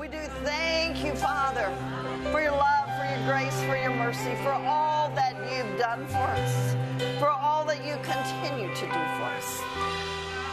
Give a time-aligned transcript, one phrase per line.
[0.00, 1.70] We do thank you, Father,
[2.32, 6.16] for your love, for your grace, for your mercy, for all that you've done for
[6.16, 6.74] us,
[7.18, 9.60] for all that you continue to do for us.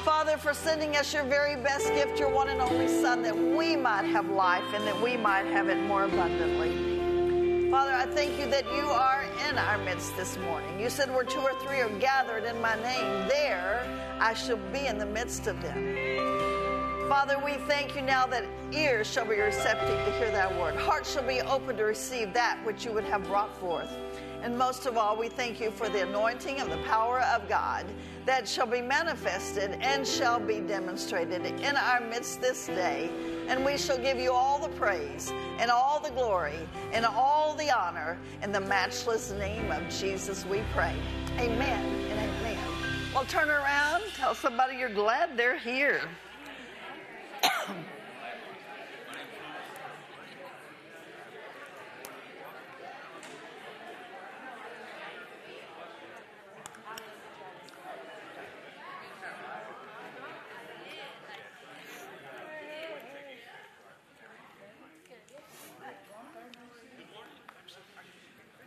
[0.03, 3.77] Father, for sending us your very best gift, your one and only Son, that we
[3.77, 7.71] might have life and that we might have it more abundantly.
[7.71, 10.77] Father, I thank you that you are in our midst this morning.
[10.77, 13.81] You said where two or three are gathered in my name, there
[14.19, 16.36] I shall be in the midst of them.
[17.07, 21.13] Father, we thank you now that ears shall be receptive to hear that word, hearts
[21.13, 23.97] shall be open to receive that which you would have brought forth.
[24.43, 27.85] And most of all, we thank you for the anointing of the power of God
[28.25, 33.09] that shall be manifested and shall be demonstrated in our midst this day.
[33.47, 36.59] And we shall give you all the praise and all the glory
[36.91, 40.95] and all the honor in the matchless name of Jesus, we pray.
[41.39, 42.59] Amen and amen.
[43.13, 46.01] Well, turn around, tell somebody you're glad they're here.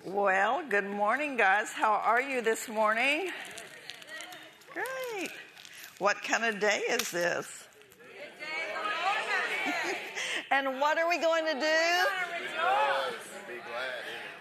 [0.05, 1.73] Well, good morning, guys.
[1.73, 3.31] How are you this morning?
[4.75, 5.31] Great.
[5.99, 7.60] What kind of day is this?
[10.51, 11.67] And what are we going to do?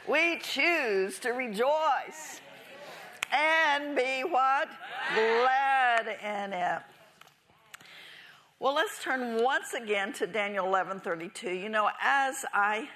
[0.07, 2.41] We choose to rejoice
[3.31, 4.69] and be what?
[5.13, 6.81] Glad in it.
[8.59, 11.61] Well, let's turn once again to Daniel 11:32.
[11.61, 12.89] You know, as I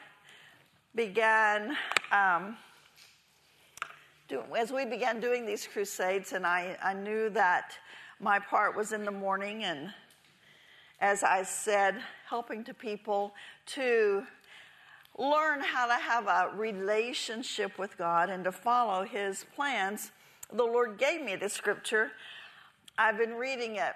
[0.95, 1.77] began
[2.11, 2.57] um,
[4.27, 7.77] do, as we began doing these crusades, and I, I knew that
[8.19, 9.93] my part was in the morning, and
[10.99, 11.95] as I said,
[12.33, 13.31] helping to people
[13.67, 14.23] to
[15.19, 20.11] learn how to have a relationship with God and to follow His plans,
[20.51, 22.09] the Lord gave me the scripture.
[22.97, 23.93] I've been reading it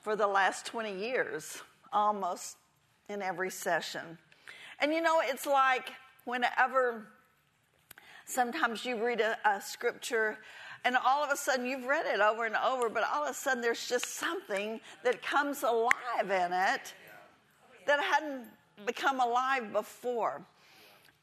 [0.00, 1.62] for the last 20 years,
[1.92, 2.56] almost
[3.10, 4.16] in every session.
[4.80, 5.90] And you know, it's like
[6.24, 7.08] whenever
[8.24, 10.38] sometimes you read a, a, scripture
[10.86, 13.34] and all of a sudden you've read it over and over, but all of a
[13.34, 15.90] sudden there's just something that comes alive
[16.24, 16.94] in it
[17.90, 18.44] that hadn't
[18.86, 20.40] become alive before.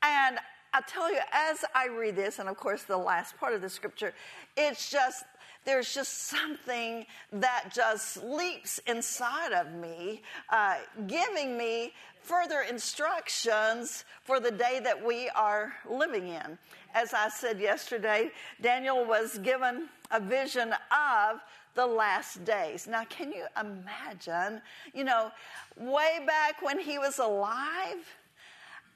[0.03, 0.37] And
[0.73, 3.69] I tell you, as I read this, and of course the last part of the
[3.69, 4.13] scripture,
[4.57, 5.23] it's just
[5.63, 10.75] there's just something that just leaps inside of me, uh,
[11.07, 16.57] giving me further instructions for the day that we are living in.
[16.93, 21.39] As I said yesterday, Daniel was given a vision of
[21.77, 22.87] the last days.
[22.87, 24.61] Now, can you imagine,
[24.93, 25.31] you know,
[25.77, 28.05] way back when he was alive?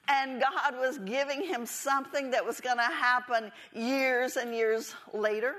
[0.08, 5.54] and God was giving him something that was going to happen years and years later.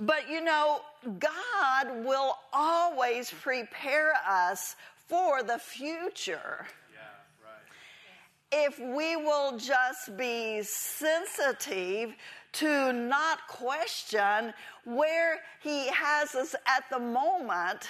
[0.00, 0.80] But you know,
[1.18, 4.76] God will always prepare us
[5.08, 6.66] for the future.
[6.90, 7.02] Yeah,
[7.44, 8.66] right.
[8.66, 12.14] If we will just be sensitive
[12.52, 14.54] to not question
[14.94, 17.88] where He has us at the moment,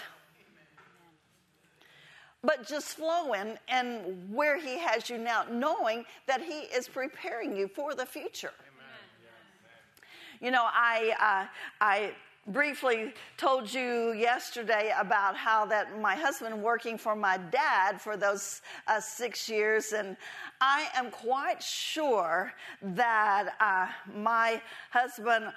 [2.43, 7.69] but just flowing and where He has you now, knowing that He is preparing you
[7.69, 8.53] for the future.
[10.41, 12.13] You know, I, uh, I
[12.47, 18.63] briefly told you yesterday about how that my husband working for my dad for those
[18.89, 20.17] uh, six years and
[20.61, 23.87] i am quite sure that uh,
[24.19, 24.61] my
[24.91, 25.53] husband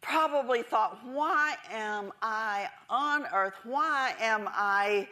[0.00, 5.06] probably thought why am i on earth why am i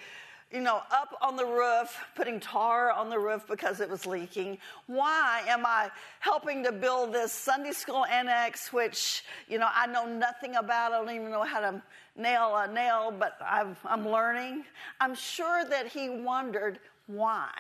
[0.53, 4.57] you know, up on the roof, putting tar on the roof because it was leaking?
[4.87, 5.91] Why am I
[6.21, 10.93] helping to build this Sunday school annex, which, you know, I know nothing about?
[10.93, 11.83] I don't even know how to
[12.17, 14.65] nail a nail, but i am learning.
[15.01, 17.51] I'm sure that he wondered why.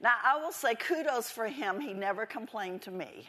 [0.00, 1.80] Now, I will say kudos for him.
[1.80, 3.26] He never complained to me.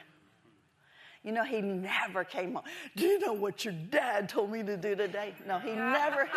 [1.26, 2.62] You know, he never came on.
[2.96, 5.34] Do you know what your dad told me to do today?
[5.48, 6.30] No, he never.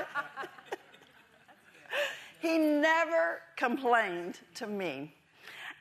[2.40, 5.14] he never complained to me.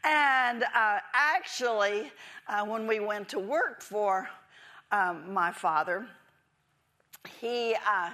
[0.04, 2.12] And uh, actually,
[2.50, 4.28] uh, when we went to work for
[4.92, 6.06] um, my father,
[7.40, 8.10] he, uh,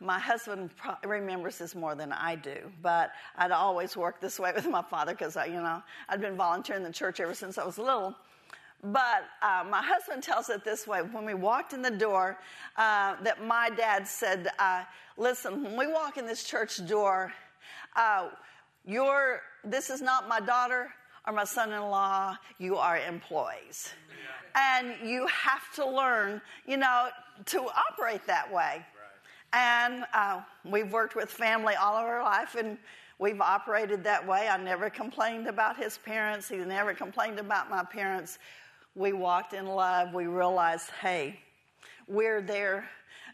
[0.00, 0.70] my husband
[1.04, 5.12] remembers this more than I do, but I'd always worked this way with my father
[5.12, 8.16] because, you know, I'd been volunteering in the church ever since I was little.
[8.82, 12.38] But uh, my husband tells it this way when we walked in the door,
[12.76, 14.84] uh, that my dad said, uh,
[15.18, 17.30] Listen, when we walk in this church door,
[17.94, 18.30] uh,
[18.86, 20.90] you're, this is not my daughter
[21.26, 23.90] or my son in law, you are employees.
[24.54, 27.08] And you have to learn, you know,
[27.46, 27.60] to
[27.90, 28.84] operate that way.
[29.52, 32.78] And uh, we've worked with family all of our life, and
[33.18, 34.48] we've operated that way.
[34.48, 38.38] I never complained about his parents, he never complained about my parents
[38.94, 41.38] we walked in love, we realized, hey,
[42.08, 42.88] we're their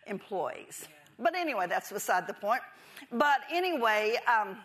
[0.07, 0.87] employees.
[1.19, 2.61] But anyway, that's beside the point.
[3.11, 4.57] But anyway, um,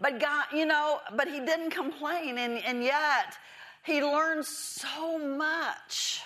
[0.00, 3.36] but God, you know, but he didn't complain, and, and yet
[3.84, 6.22] he learned so much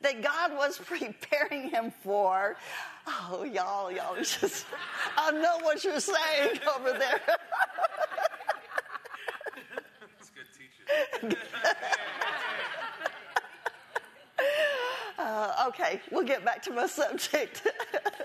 [0.00, 2.56] that God was preparing him for.
[3.06, 4.66] Oh, y'all, y'all just,
[5.16, 7.20] I know what you're saying over there.
[15.18, 17.66] uh, okay, we'll get back to my subject.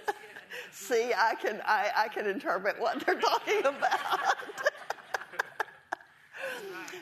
[0.71, 3.81] See, I can I, I can interpret what they're talking about.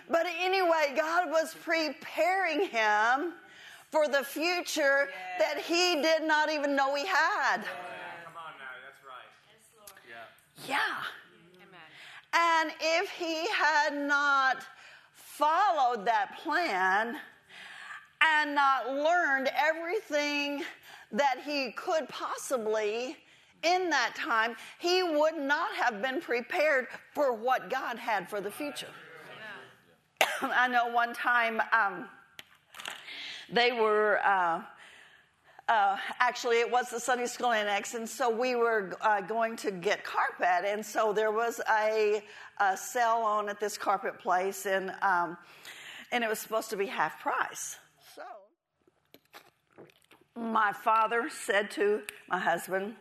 [0.10, 3.34] but anyway, God was preparing him
[3.92, 5.10] for the future
[5.40, 7.58] that he did not even know he had.
[7.58, 9.30] Come on now, that's right.
[10.68, 10.76] Yeah.
[10.76, 11.04] Yeah.
[12.32, 14.58] And if he had not
[15.40, 17.16] followed that plan
[18.22, 20.62] and not learned everything
[21.14, 23.16] that he could possibly
[23.64, 28.52] in that time, he would not have been prepared for what God had for the
[28.52, 28.88] future.
[30.42, 32.10] I know one time um,
[33.52, 34.20] they were.
[34.24, 34.62] Uh,
[35.70, 39.70] uh, actually, it was the Sunday School Annex, and so we were uh, going to
[39.70, 42.24] get carpet, and so there was a,
[42.60, 45.38] a sale on at this carpet place, and um,
[46.12, 47.78] and it was supposed to be half price.
[48.16, 48.24] So
[50.36, 52.96] my father said to my husband,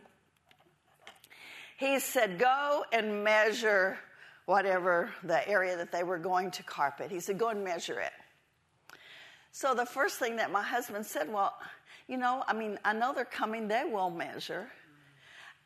[1.75, 3.97] he said, "Go and measure
[4.45, 8.11] whatever the area that they were going to carpet." He said, "Go and measure it."
[9.51, 11.53] So the first thing that my husband said, well
[12.09, 14.67] you know, I mean, I know they're coming, they will measure.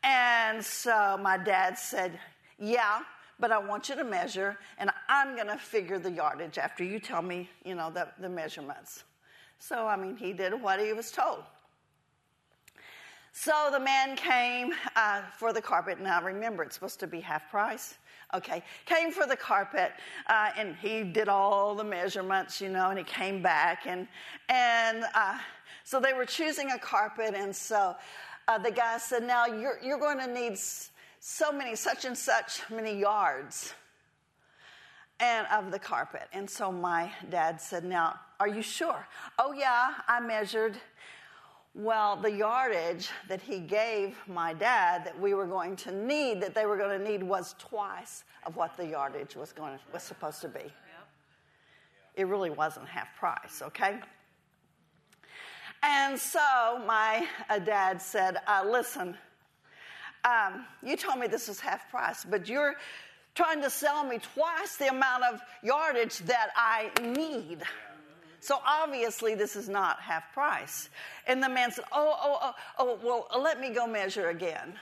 [0.02, 2.20] And so my dad said,
[2.58, 3.00] Yeah,
[3.40, 7.00] but I want you to measure, and I'm going to figure the yardage after you
[7.00, 9.04] tell me, you know, the, the measurements.
[9.58, 11.42] So, I mean, he did what he was told.
[13.32, 15.98] So the man came uh, for the carpet.
[15.98, 17.96] Now, remember, it's supposed to be half price.
[18.34, 19.92] Okay, came for the carpet,
[20.28, 24.08] uh, and he did all the measurements, you know, and he came back, and
[24.48, 25.38] and uh,
[25.84, 27.94] so they were choosing a carpet, and so
[28.48, 30.58] uh, the guy said, Now you're, you're going to need
[31.20, 33.74] so many, such and such many yards
[35.20, 36.22] and of the carpet.
[36.32, 39.06] And so my dad said, Now, are you sure?
[39.38, 40.76] Oh, yeah, I measured.
[41.74, 46.54] Well, the yardage that he gave my dad that we were going to need, that
[46.54, 50.02] they were going to need, was twice of what the yardage was going to, was
[50.02, 50.72] supposed to be.
[52.14, 53.98] It really wasn't half price, okay?
[55.84, 56.40] And so
[56.86, 59.14] my uh, dad said, uh, Listen,
[60.24, 62.74] um, you told me this was half price, but you're
[63.34, 67.62] trying to sell me twice the amount of yardage that I need.
[68.40, 70.88] So obviously, this is not half price.
[71.26, 74.72] And the man said, Oh, oh, oh, oh, well, let me go measure again.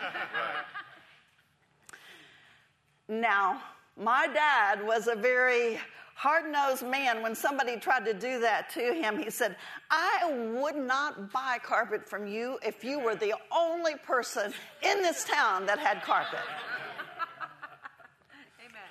[3.08, 3.62] now,
[3.94, 5.78] my dad was a very
[6.18, 9.54] hard nosed man, when somebody tried to do that to him, he said,
[9.88, 15.22] I would not buy carpet from you if you were the only person in this
[15.22, 16.40] town that had carpet.
[18.60, 18.82] Amen.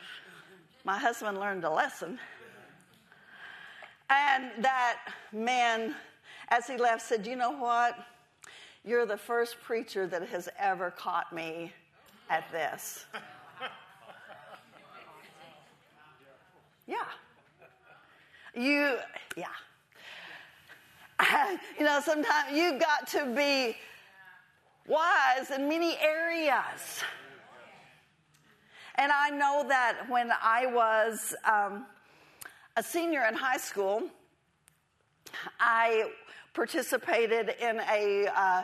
[0.86, 2.18] My husband learned a lesson.
[4.10, 5.00] And that
[5.34, 5.96] man,
[6.48, 8.00] as he left, said, You know what?
[8.86, 11.74] You're the first preacher that has ever caught me
[12.30, 13.06] at this.
[16.88, 16.96] Yeah.
[18.56, 18.98] You,
[19.36, 19.48] yeah.
[21.78, 23.76] you know, sometimes you've got to be
[24.88, 27.04] wise in many areas.
[28.96, 31.86] And I know that when I was um,
[32.78, 34.04] a senior in high school,
[35.60, 36.10] I
[36.54, 38.64] participated in a uh,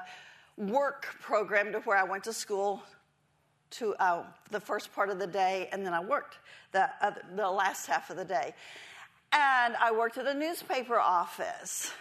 [0.57, 2.81] work program to where I went to school
[3.73, 6.37] to uh, the first part of the day, and then I worked
[6.71, 6.89] the,
[7.35, 8.53] the last half of the day.
[9.31, 11.91] And I worked at a newspaper office.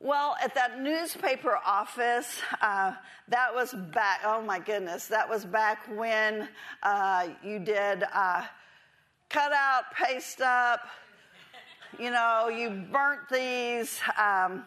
[0.00, 2.94] Well, at that newspaper office, uh,
[3.28, 6.48] that was back, oh my goodness, that was back when
[6.82, 8.44] uh, you did uh,
[9.28, 10.80] cut out, paste up,
[11.98, 14.64] You know, you burnt these um,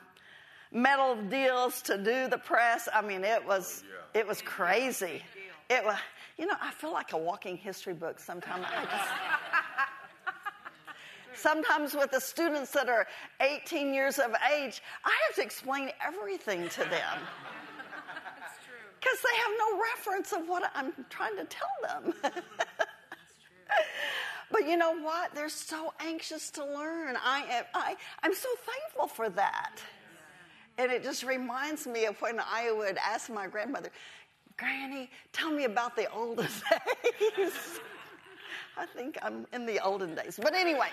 [0.72, 2.90] metal deals to do the press.
[2.94, 5.24] I mean, it was it was crazy.
[5.72, 5.96] It was,
[6.38, 8.66] you know, I feel like a walking history book sometimes.
[8.68, 9.10] I just.
[11.42, 13.08] Sometimes with the students that are
[13.40, 16.92] 18 years of age, I have to explain everything to them.
[19.00, 22.14] Because they have no reference of what I'm trying to tell them.
[24.52, 25.34] but you know what?
[25.34, 27.18] They're so anxious to learn.
[27.18, 29.82] I am, I, I'm so thankful for that.
[30.78, 33.90] And it just reminds me of when I would ask my grandmother,
[34.62, 36.46] Granny, tell me about the olden
[37.38, 37.80] days.
[38.78, 40.40] I think I'm in the olden days.
[40.42, 40.90] But anyway.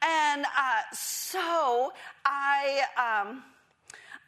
[0.00, 1.92] And uh, so
[2.24, 3.42] I, um,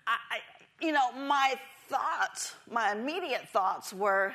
[0.09, 0.40] I,
[0.80, 1.54] you know, my
[1.88, 4.35] thoughts, my immediate thoughts were,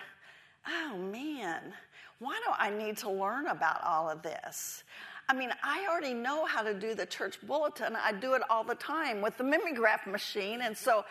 [0.66, 1.74] oh man,
[2.20, 4.86] why do I need to learn about all of this?
[5.28, 7.98] I mean, I already know how to do the church bulletin.
[8.02, 10.62] I do it all the time with the mimeograph machine.
[10.62, 11.04] And so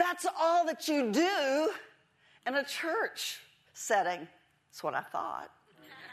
[0.00, 1.70] that's all that you do
[2.46, 3.40] in a church
[3.74, 4.26] setting.
[4.70, 5.50] That's what I thought.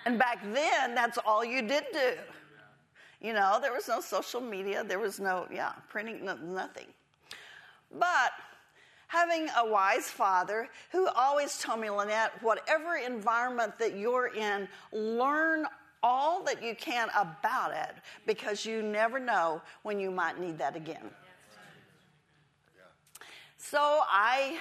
[0.05, 2.13] And back then, that's all you did do.
[3.21, 6.87] You know, there was no social media, there was no, yeah, printing, no, nothing.
[7.97, 8.31] But
[9.07, 15.65] having a wise father who always told me, Lynette, whatever environment that you're in, learn
[16.03, 20.75] all that you can about it because you never know when you might need that
[20.75, 21.09] again.
[23.57, 24.59] So I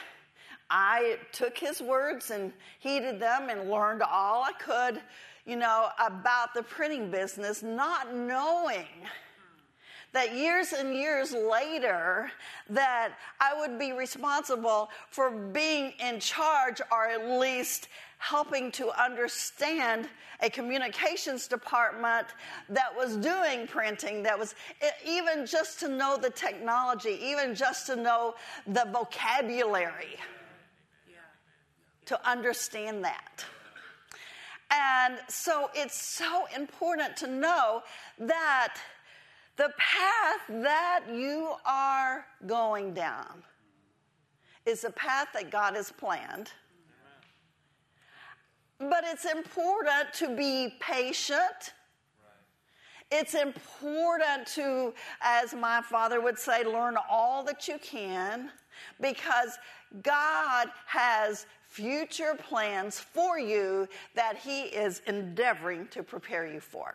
[0.69, 5.01] I took his words and heeded them and learned all I could,
[5.45, 8.87] you know, about the printing business, not knowing
[10.13, 12.31] that years and years later
[12.71, 20.09] that I would be responsible for being in charge or at least helping to understand
[20.41, 22.27] a communications department
[22.69, 24.55] that was doing printing, that was
[25.07, 28.35] even just to know the technology, even just to know
[28.67, 30.17] the vocabulary,
[32.05, 33.45] to understand that.
[34.71, 37.83] And so it's so important to know
[38.19, 38.77] that
[39.57, 43.43] the path that you are going down
[44.67, 46.51] is a path that God has planned.
[48.79, 51.73] But it's important to be patient.
[53.11, 58.51] It's important to, as my father would say, learn all that you can
[59.01, 59.59] because
[60.03, 66.95] God has future plans for you that He is endeavoring to prepare you for.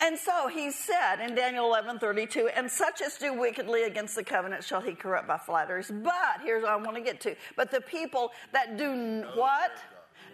[0.00, 4.22] And so he said in Daniel 11 32, and such as do wickedly against the
[4.22, 5.90] covenant shall he corrupt by flatteries.
[5.90, 7.34] But here's what I want to get to.
[7.56, 9.72] But the people that do know what?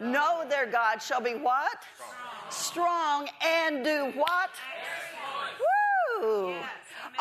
[0.00, 1.78] Their know their God shall be what?
[2.50, 4.50] Strong, Strong and do what?
[6.20, 6.50] Woo!
[6.50, 6.64] Yes.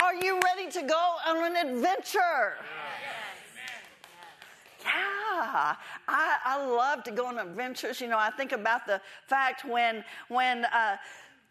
[0.02, 2.56] Are you ready to go on an adventure?
[4.84, 5.76] Yeah,
[6.08, 8.02] I, I love to go on adventures.
[8.02, 10.98] You know, I think about the fact when when uh,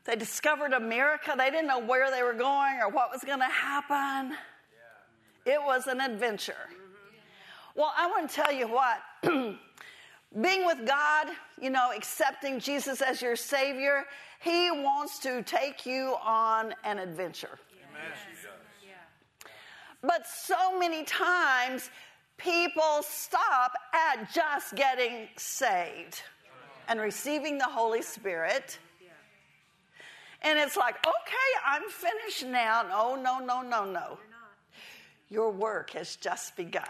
[0.04, 1.34] they discovered America.
[1.36, 4.36] They didn't know where they were going or what was going to happen.
[5.46, 5.54] Yeah.
[5.54, 6.54] It was an adventure.
[6.68, 7.80] Mm-hmm.
[7.80, 8.98] Well, I want to tell you what.
[10.40, 11.26] Being with God,
[11.60, 14.04] you know, accepting Jesus as your Savior,
[14.40, 17.58] He wants to take you on an adventure.
[20.02, 21.90] But so many times,
[22.38, 26.22] people stop at just getting saved
[26.88, 28.78] and receiving the Holy Spirit
[30.42, 32.82] and it's like, okay, I'm finished now.
[32.88, 34.18] No, no, no, no, no.
[35.28, 36.84] Your work has just begun.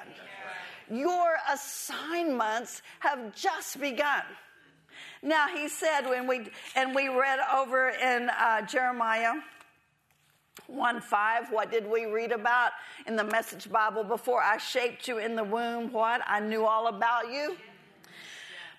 [0.90, 4.23] Your assignments have just begun.
[5.23, 9.35] Now, he said when we, and we read over in uh, Jeremiah
[10.66, 12.73] 1 5, what did we read about
[13.07, 14.04] in the Message Bible?
[14.04, 16.23] Before I shaped you in the womb, what?
[16.26, 17.57] I knew all about you.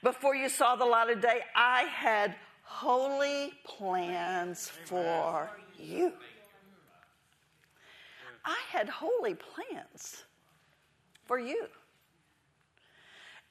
[0.04, 2.36] Before you saw the light of day, I had
[2.72, 6.14] holy plans for you.
[8.46, 10.24] I had holy plans
[11.26, 11.68] for you.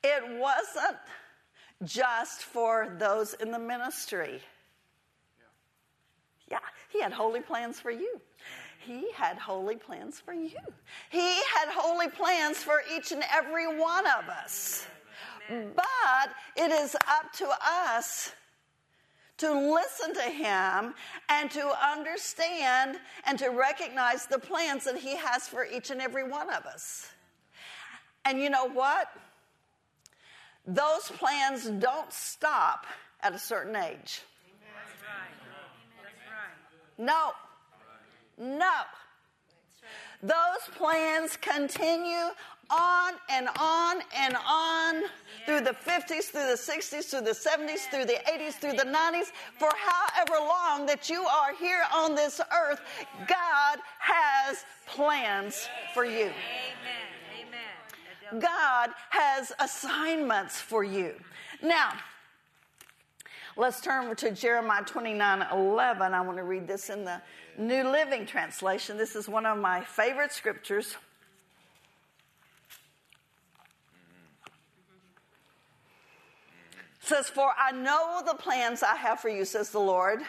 [0.03, 0.97] It wasn't
[1.85, 4.41] just for those in the ministry.
[6.51, 6.59] Yeah,
[6.89, 8.21] he had holy plans for you.
[8.79, 10.57] He had holy plans for you.
[11.11, 14.87] He had holy plans for each and every one of us.
[15.49, 18.33] But it is up to us
[19.41, 20.95] to listen to Him
[21.29, 26.25] and to understand and to recognize the plans that He has for each and every
[26.25, 27.09] one of us.
[28.25, 29.09] And you know what?
[30.67, 32.87] Those plans don't stop
[33.23, 34.23] at a certain age.
[36.99, 37.33] No.
[38.39, 38.73] No.
[40.23, 42.31] Those plans continue
[42.71, 45.03] on and on and on
[45.47, 49.33] through the 50s, through the 60s, through the 70s, through the 80s, through the 90s,
[49.59, 52.83] for however long that you are here on this earth,
[53.27, 56.27] God has plans for you.
[56.27, 56.35] Amen.
[58.39, 61.15] God has assignments for you.
[61.63, 61.95] Now,
[63.61, 66.15] let's turn to Jeremiah 29 11.
[66.15, 67.21] I want to read this in the
[67.59, 68.97] New Living Translation.
[68.97, 70.97] This is one of my favorite scriptures.
[77.01, 80.21] says, For I know the plans I have for you, says the Lord.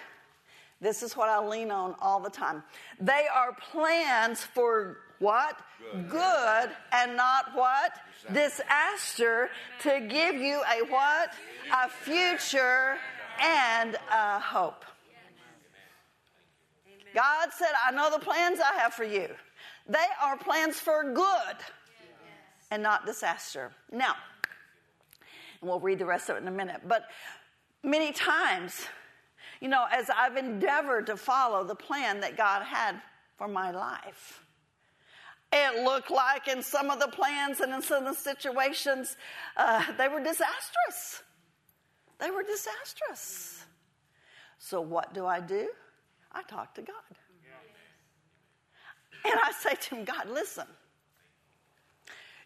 [0.81, 2.63] This is what I lean on all the time.
[2.99, 5.57] They are plans for what?
[5.93, 7.93] Good, Good and not what?
[8.33, 8.63] Disaster.
[8.63, 9.49] Disaster
[9.83, 11.33] to give you a what?
[11.71, 12.97] A future
[13.41, 14.85] and a hope.
[17.13, 19.27] God said, I know the plans I have for you.
[19.87, 21.57] They are plans for good
[22.69, 23.71] and not disaster.
[23.91, 24.15] Now,
[25.59, 26.81] and we'll read the rest of it in a minute.
[26.87, 27.05] But
[27.83, 28.87] many times,
[29.59, 33.01] you know, as I've endeavored to follow the plan that God had
[33.37, 34.45] for my life,
[35.51, 39.17] it looked like in some of the plans and in some of the situations,
[39.57, 41.23] uh, they were disastrous.
[42.21, 43.65] They were disastrous.
[44.59, 45.67] So, what do I do?
[46.31, 46.95] I talk to God.
[49.25, 50.65] And I say to him, God, listen,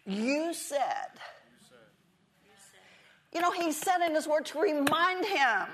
[0.04, 1.20] you said
[3.36, 5.66] you know, he said in his word to remind him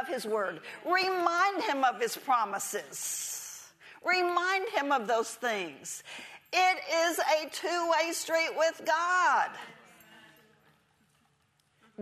[0.00, 3.70] of his word, remind him of his promises,
[4.04, 6.02] remind him of those things.
[6.52, 9.50] It is a two way street with God.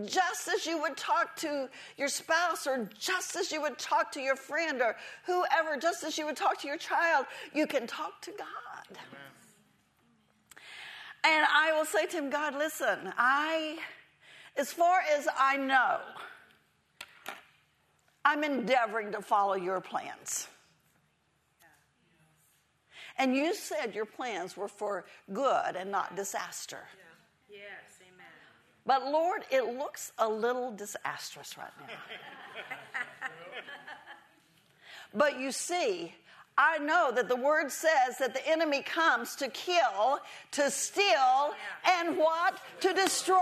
[0.05, 4.21] Just as you would talk to your spouse, or just as you would talk to
[4.21, 4.95] your friend, or
[5.25, 8.47] whoever, just as you would talk to your child, you can talk to God.
[8.89, 9.31] Amen.
[11.23, 13.77] And I will say to him, God, listen, I
[14.57, 15.97] as far as I know,
[18.25, 20.47] I'm endeavoring to follow your plans.
[23.17, 26.79] And you said your plans were for good and not disaster.
[27.49, 27.59] Yeah.
[27.59, 27.90] Yes.
[28.85, 31.93] But Lord, it looks a little disastrous right now.
[35.13, 36.13] but you see,
[36.57, 40.19] I know that the word says that the enemy comes to kill,
[40.51, 41.53] to steal,
[41.85, 42.59] and what?
[42.81, 43.39] To destroy.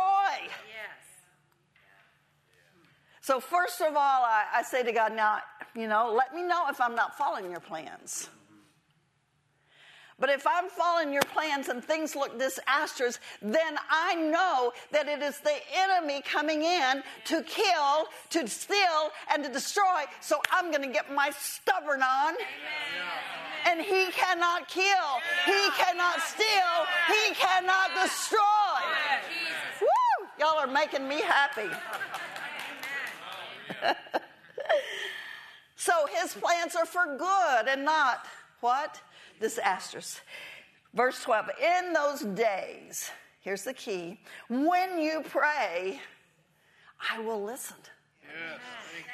[3.21, 5.39] So, first of all, I, I say to God, now,
[5.75, 8.28] you know, let me know if I'm not following your plans.
[10.19, 15.21] But if I'm following your plans and things look disastrous, then I know that it
[15.21, 20.03] is the enemy coming in to kill, to steal, and to destroy.
[20.19, 22.36] So I'm going to get my stubborn on.
[23.67, 24.84] And he cannot kill,
[25.45, 26.45] he cannot steal,
[27.08, 28.39] he cannot destroy.
[29.82, 30.27] Woo!
[30.39, 31.69] Y'all are making me happy.
[35.75, 38.25] so his plans are for good and not
[38.62, 38.99] what?
[39.39, 40.21] Disastrous.
[40.93, 45.99] Verse 12 In those days, here's the key when you pray,
[47.12, 47.78] I will listen.
[48.23, 48.60] Yes.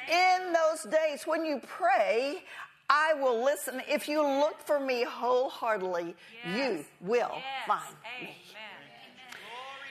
[0.08, 2.42] In those days, when you pray,
[2.88, 3.82] I will listen.
[3.88, 6.56] If you look for me wholeheartedly, yes.
[6.56, 7.66] you will yes.
[7.66, 8.30] find Amen.
[8.30, 8.45] me.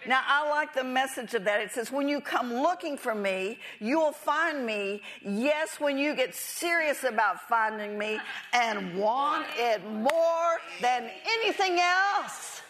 [0.07, 1.61] Now, I like the message of that.
[1.61, 5.01] It says, when you come looking for me, you'll find me.
[5.21, 8.19] Yes, when you get serious about finding me
[8.53, 12.61] and want it more than anything else.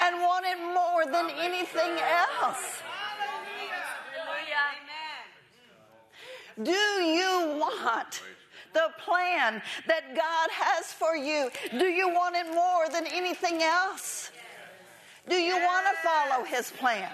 [0.00, 1.98] And want it more than anything
[2.42, 2.82] else.
[6.62, 8.22] Do you want
[8.72, 11.50] the plan that God has for you?
[11.78, 14.30] Do you want it more than anything else?
[15.28, 17.10] Do you want to follow his plan?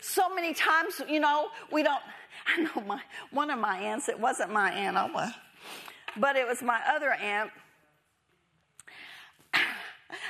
[0.00, 2.02] So many times, you know, we don't.
[2.46, 3.00] I know my
[3.30, 4.08] one of my aunts.
[4.08, 5.34] It wasn't my aunt, Alma,
[6.18, 7.50] but it was my other aunt.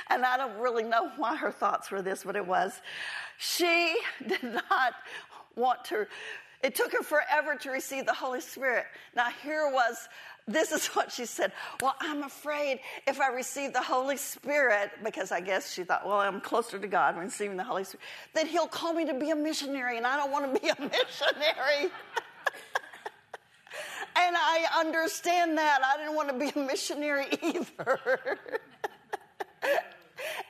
[0.09, 2.79] And I don't really know why her thoughts were this, but it was.
[3.37, 3.95] She
[4.27, 4.93] did not
[5.55, 6.07] want to.
[6.63, 8.85] It took her forever to receive the Holy Spirit.
[9.15, 10.07] Now here was
[10.47, 11.51] this is what she said.
[11.81, 16.19] Well, I'm afraid if I receive the Holy Spirit, because I guess she thought, well,
[16.19, 19.31] I'm closer to God when receiving the Holy Spirit, that He'll call me to be
[19.31, 21.91] a missionary, and I don't want to be a missionary.
[24.15, 25.79] and I understand that.
[25.83, 28.39] I didn't want to be a missionary either.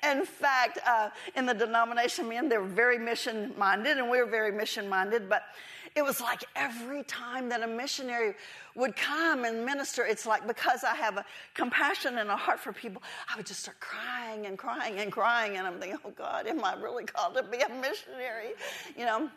[0.03, 4.29] in fact, uh, in the denomination, men, they were very mission minded, and we were
[4.29, 5.43] very mission minded, but
[5.95, 8.36] it was like every time that a missionary
[8.75, 12.73] would come and minister, it's like because I have a compassion and a heart for
[12.73, 15.55] people, I would just start crying and crying and crying.
[15.55, 18.53] And I'm thinking, oh God, am I really called to be a missionary?
[18.97, 19.29] You know?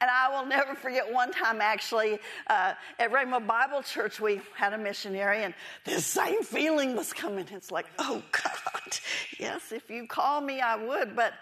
[0.00, 4.72] And I will never forget one time actually uh, at Rainbow Bible Church, we had
[4.72, 7.46] a missionary, and this same feeling was coming.
[7.52, 8.98] It's like, oh God,
[9.38, 11.34] yes, if you call me, I would, but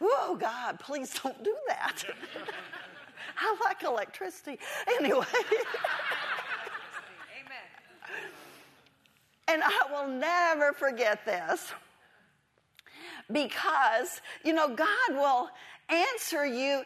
[0.00, 2.04] oh God, please don't do that.
[3.38, 4.58] I like electricity.
[4.98, 5.26] Anyway.
[7.40, 7.66] Amen.
[9.48, 11.72] And I will never forget this
[13.30, 15.50] because, you know, God will
[15.88, 16.82] answer you.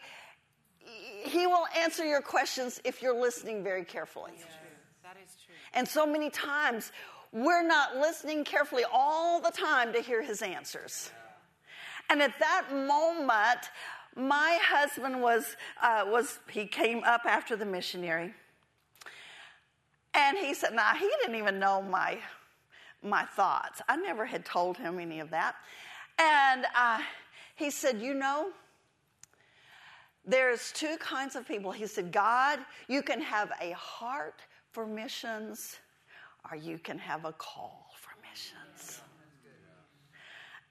[1.25, 4.33] He will answer your questions if you're listening very carefully.
[4.37, 4.47] Yes,
[5.03, 5.55] that is true.
[5.75, 6.93] And so many times,
[7.33, 11.11] we're not listening carefully all the time to hear his answers.
[12.11, 13.71] And at that moment,
[14.19, 18.35] my husband was, uh, was he came up after the missionary.
[20.15, 22.19] And he said, now he didn't even know my,
[23.03, 23.81] my thoughts.
[23.89, 25.55] I never had told him any of that.
[26.19, 27.01] And uh,
[27.55, 28.51] he said, you know,
[30.27, 31.71] there's two kinds of people.
[31.71, 34.41] He said, God, you can have a heart
[34.73, 35.79] for missions,
[36.51, 37.88] or you can have a call.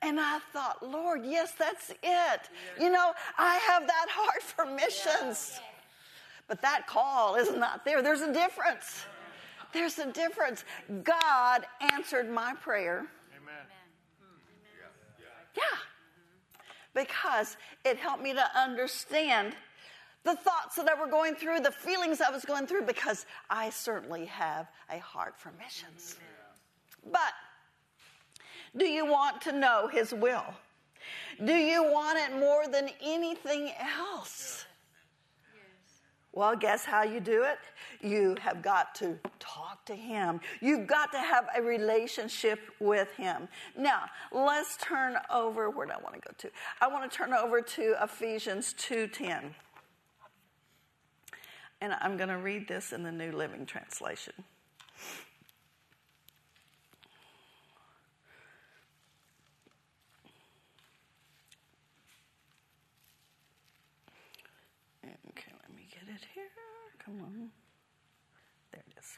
[0.02, 2.42] And I thought, Lord, yes, that's it.
[2.80, 5.60] You know, I have that heart for missions.
[6.48, 8.02] But that call is not there.
[8.02, 9.06] There's a difference.
[9.74, 10.64] There's a difference.
[11.04, 13.08] God answered my prayer.
[13.36, 13.66] Amen.
[15.56, 15.64] Yeah.
[16.94, 19.56] Because it helped me to understand
[20.24, 23.70] the thoughts that I were going through, the feelings I was going through, because I
[23.70, 26.18] certainly have a heart for missions.
[27.12, 27.34] But
[28.78, 30.46] do you want to know His will?
[31.44, 34.66] Do you want it more than anything else?
[36.34, 37.58] Well, guess how you do it?
[38.00, 40.40] You have got to talk to Him.
[40.62, 43.48] You've got to have a relationship with Him.
[43.76, 45.70] Now, let's turn over.
[45.72, 46.52] Where do I want to go to?
[46.80, 49.56] I want to turn over to Ephesians 2:10.
[51.82, 54.34] And I'm going to read this in the New Living Translation.
[65.04, 66.50] Okay, let me get it here.
[67.08, 67.50] Come on.
[68.74, 69.18] There it is.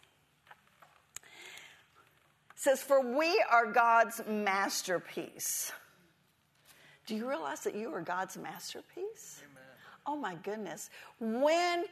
[2.54, 5.72] It says, For we are God's masterpiece.
[7.08, 9.42] Do you realize that you are God's masterpiece?
[9.42, 9.64] Amen.
[10.06, 10.92] Oh my goodness.
[11.20, 11.86] When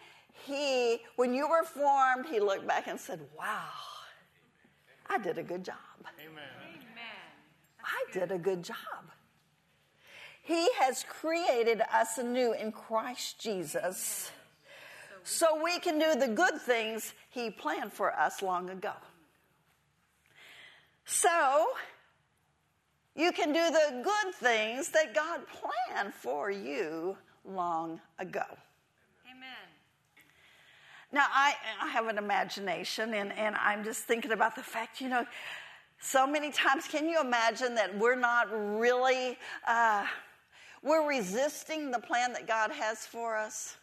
[0.46, 3.72] he, when you were formed, he looked back and said, Wow,
[5.10, 5.76] I did a good job.
[6.20, 6.44] Amen.
[6.64, 7.06] Amen.
[7.84, 8.76] I did a good job.
[10.44, 14.32] He has created us anew in Christ Jesus
[15.28, 18.94] so we can do the good things He planned for us long ago.
[21.04, 21.68] So
[23.14, 28.46] you can do the good things that God planned for you long ago.
[29.30, 29.68] Amen.
[31.12, 35.10] Now, I, I have an imagination, and, and I'm just thinking about the fact, you
[35.10, 35.26] know,
[36.00, 39.38] so many times, can you imagine that we're not really,
[39.68, 40.06] uh,
[40.84, 43.76] we're resisting the plan that God has for us?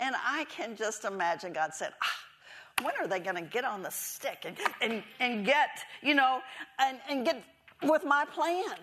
[0.00, 3.82] And I can just imagine God said, ah, when are they going to get on
[3.82, 5.68] the stick and, and, and get,
[6.02, 6.40] you know,
[6.78, 7.44] and, and get
[7.82, 8.76] with my plan?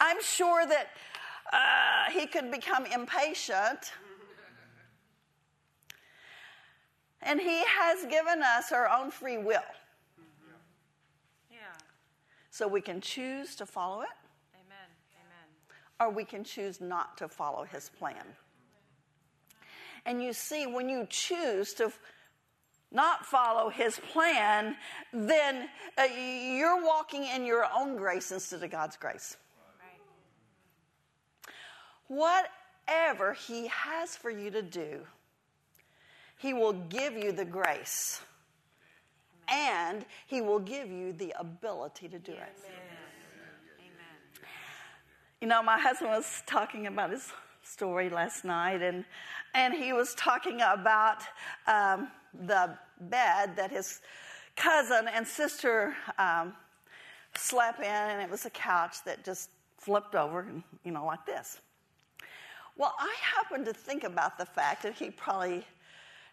[0.00, 0.88] I'm sure that
[1.52, 3.92] uh, he could become impatient.
[7.22, 9.60] And he has given us our own free will.
[11.50, 11.58] Yeah.
[12.50, 14.08] So we can choose to follow it,
[14.54, 14.88] Amen.
[15.16, 16.08] Amen.
[16.08, 18.24] or we can choose not to follow his plan.
[20.06, 21.92] And you see, when you choose to
[22.90, 24.76] not follow his plan,
[25.12, 29.36] then uh, you're walking in your own grace instead of God's grace.
[32.08, 32.44] Right.
[32.88, 35.00] Whatever he has for you to do,
[36.38, 38.20] he will give you the grace
[39.48, 42.38] and he will give you the ability to do it.
[42.38, 42.98] Amen.
[45.40, 47.30] You know, my husband was talking about his
[47.68, 49.04] story last night, and
[49.54, 51.22] and he was talking about
[51.66, 52.08] um,
[52.46, 54.00] the bed that his
[54.56, 56.52] cousin and sister um,
[57.34, 61.24] slept in, and it was a couch that just flipped over, and you know, like
[61.26, 61.60] this.
[62.76, 65.64] Well, I happened to think about the fact that he probably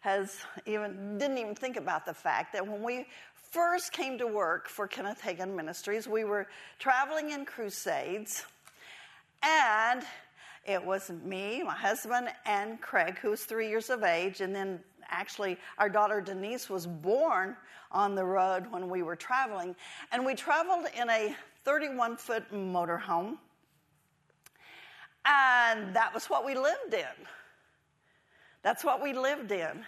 [0.02, 3.08] has even didn't even think about the fact that when we
[3.52, 8.46] first came to work for Kenneth Hagin Ministries, we were traveling in crusades,
[9.42, 10.04] and
[10.66, 14.42] it was me, my husband, and Craig, who was three years of age.
[14.42, 17.56] And then actually, our daughter Denise was born
[17.92, 19.76] on the road when we were traveling.
[20.12, 23.38] And we traveled in a 31 foot motorhome.
[25.26, 27.26] And that was what we lived in.
[28.64, 29.84] That's what we lived in.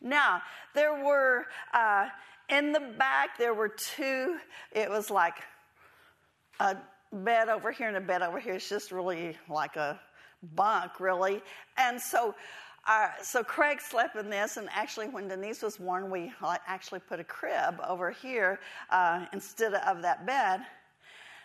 [0.00, 0.42] Now,
[0.74, 2.08] there were, uh,
[2.50, 4.36] in the back, there were two,
[4.72, 5.36] it was like
[6.60, 6.76] a
[7.12, 8.54] bed over here and a bed over here.
[8.54, 9.98] It's just really like a
[10.42, 11.42] bunk, really.
[11.76, 12.34] And so,
[12.86, 16.32] uh, so Craig slept in this, and actually, when Denise was born, we
[16.66, 20.60] actually put a crib over here uh, instead of that bed.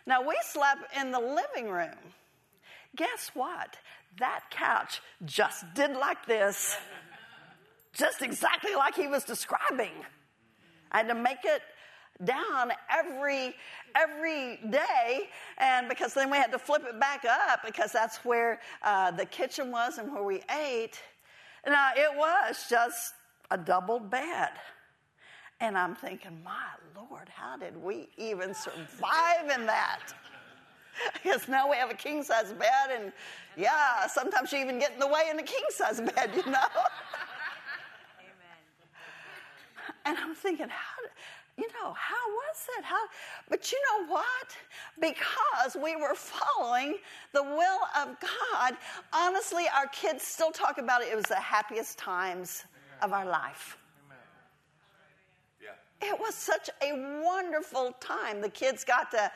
[0.06, 1.96] Now, we slept in the living room.
[2.96, 3.78] Guess what?
[4.20, 6.78] That couch just did like this,
[7.94, 9.94] just exactly like he was describing.
[10.92, 11.62] I had to make it
[12.24, 13.56] down every
[13.96, 15.30] every day.
[15.58, 19.26] And because then we had to flip it back up because that's where uh, the
[19.26, 21.02] kitchen was and where we ate.
[21.66, 23.14] Now it was just
[23.52, 24.52] a double bed.
[25.60, 30.00] And i'm thinking my lord how did we even survive in that?
[31.14, 33.12] Because now we have a king size bed and
[33.58, 36.60] yeah sometimes you even get in the way in the king size bed you know?
[40.06, 41.02] And i'm thinking how
[41.58, 42.84] you know, how was it?
[42.84, 43.04] How?
[43.50, 44.56] But you know what?
[45.00, 46.98] Because we were following
[47.32, 48.74] the will of God,
[49.14, 51.10] honestly, our kids still talk about it.
[51.12, 52.66] It was the happiest times
[53.02, 53.78] of our life.
[56.06, 58.42] It was such a wonderful time.
[58.42, 59.32] The kids got to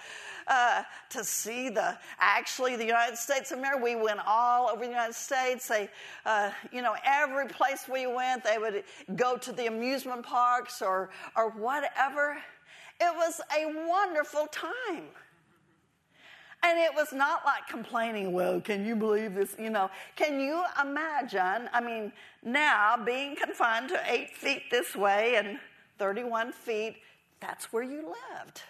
[0.48, 3.82] uh, to see the actually the United States of America.
[3.84, 5.68] We went all over the United States.
[5.68, 5.90] They,
[6.26, 8.84] uh, you know, every place we went, they would
[9.16, 12.38] go to the amusement parks or or whatever.
[13.00, 15.06] It was a wonderful time.
[16.64, 19.56] And it was not like complaining, well, can you believe this?
[19.60, 21.70] You know, can you imagine?
[21.72, 22.12] I mean,
[22.44, 25.60] now being confined to eight feet this way and
[25.98, 26.98] 31 feet,
[27.40, 28.62] that's where you lived.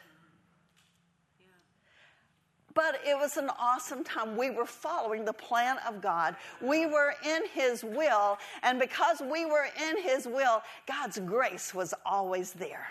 [2.74, 4.38] But it was an awesome time.
[4.38, 6.36] We were following the plan of God.
[6.62, 8.38] We were in His will.
[8.62, 12.88] And because we were in His will, God's grace was always there.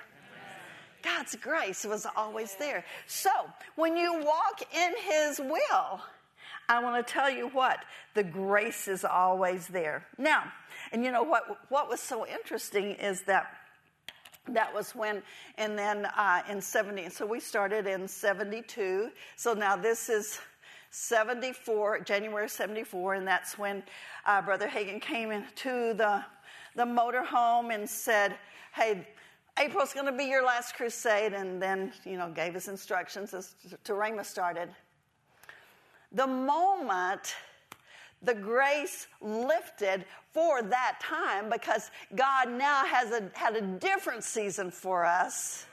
[1.04, 2.84] God's grace was always there.
[3.06, 3.30] So
[3.76, 6.00] when you walk in His will,
[6.68, 10.04] I want to tell you what, the grace is always there.
[10.18, 10.52] Now,
[10.90, 13.52] and you know what, what was so interesting is that
[14.48, 15.22] that was when,
[15.58, 19.10] and then uh, in 70, so we started in 72.
[19.36, 20.38] So now this is
[20.90, 23.82] 74, January 74, and that's when
[24.24, 26.24] uh, Brother Hagin came into the,
[26.74, 28.36] the motorhome and said,
[28.74, 29.06] Hey,
[29.58, 33.54] April's going to be your last crusade, and then, you know, gave us instructions as
[33.84, 34.68] to Rhema started.
[36.12, 37.34] The moment
[38.26, 44.70] the grace lifted for that time because God now has a, had a different season
[44.70, 45.66] for us.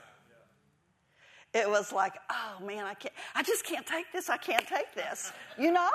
[1.52, 4.28] It was like, oh man, I can't, I just can't take this.
[4.28, 5.32] I can't take this.
[5.58, 5.90] You know?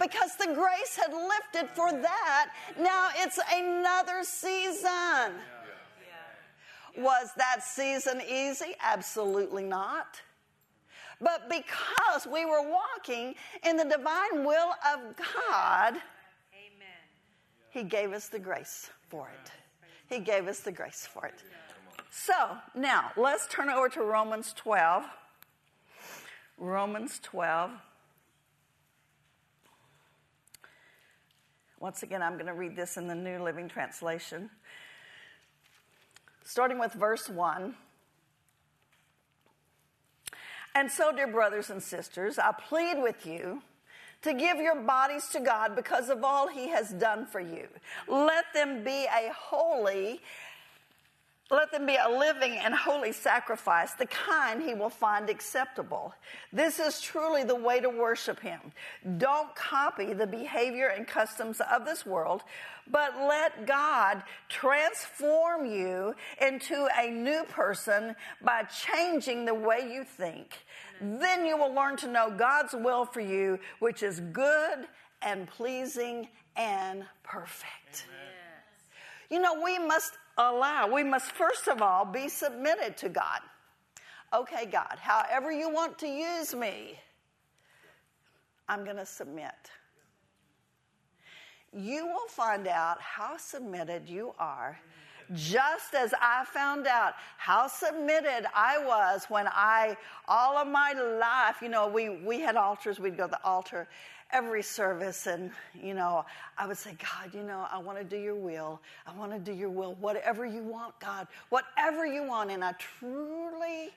[0.00, 2.52] Because the grace had lifted for that.
[2.78, 5.34] Now it's another season.
[6.96, 8.74] Was that season easy?
[8.82, 10.20] Absolutely not.
[11.20, 13.34] But because we were walking
[13.66, 15.94] in the divine will of God,
[16.54, 17.00] Amen.
[17.70, 19.50] He gave us the grace for it.
[20.08, 21.34] He gave us the grace for it.
[22.10, 22.34] So
[22.74, 25.04] now let's turn over to Romans 12.
[26.58, 27.70] Romans 12.
[31.78, 34.50] Once again, I'm going to read this in the New Living Translation.
[36.44, 37.74] Starting with verse 1.
[40.74, 43.62] And so, dear brothers and sisters, I plead with you
[44.22, 47.66] to give your bodies to God because of all He has done for you.
[48.06, 50.20] Let them be a holy
[51.50, 56.14] let them be a living and holy sacrifice, the kind he will find acceptable.
[56.52, 58.60] This is truly the way to worship him.
[59.18, 62.42] Don't copy the behavior and customs of this world,
[62.88, 70.56] but let God transform you into a new person by changing the way you think.
[71.00, 74.86] Then you will learn to know God's will for you, which is good
[75.22, 78.06] and pleasing and perfect.
[78.06, 78.30] Amen.
[79.30, 80.12] You know, we must
[80.48, 83.40] allow, we must first of all be submitted to God.
[84.32, 86.98] Okay, God, however you want to use me,
[88.68, 89.70] I'm going to submit.
[91.72, 94.78] You will find out how submitted you are
[95.32, 101.62] just as I found out how submitted I was when I, all of my life,
[101.62, 103.88] you know, we, we had altars, we'd go to the altar
[104.32, 106.24] every service, and, you know,
[106.58, 108.80] I would say, God, you know, I want to do your will.
[109.06, 109.94] I want to do your will.
[110.00, 112.50] Whatever you want, God, whatever you want.
[112.50, 113.90] And I truly,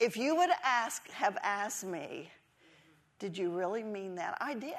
[0.00, 2.30] if you would ask, have asked me,
[3.18, 4.38] did you really mean that?
[4.40, 4.74] I did.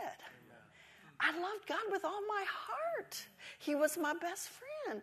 [1.20, 3.26] I loved God with all my heart.
[3.58, 5.02] He was my best friend.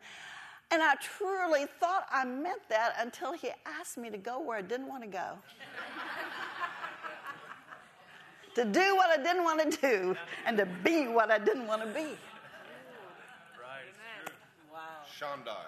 [0.71, 4.63] And I truly thought I meant that until he asked me to go where I
[4.63, 5.39] didn't want to go.
[8.57, 10.17] To do what I didn't want to do
[10.47, 12.17] and to be what I didn't want to be.
[13.61, 13.85] Right.
[14.73, 15.05] Wow.
[15.21, 15.67] Shandai.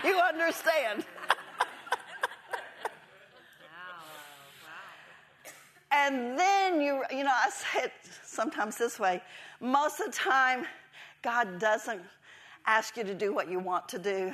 [0.04, 1.04] you understand.
[3.60, 3.98] Wow.
[4.64, 5.52] Wow.
[5.90, 7.92] And then you, you know, I say it
[8.24, 9.22] sometimes this way.
[9.60, 10.64] Most of the time,
[11.20, 12.00] God doesn't
[12.64, 14.32] ask you to do what you want to do,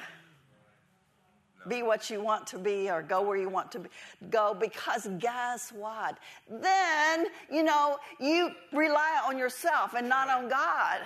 [1.67, 3.89] be what you want to be, or go where you want to be,
[4.31, 4.55] go.
[4.59, 6.19] Because guess what?
[6.49, 11.01] Then you know you rely on yourself and not on God.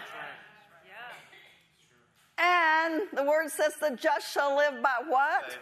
[2.38, 5.56] And the word says the just shall live by what?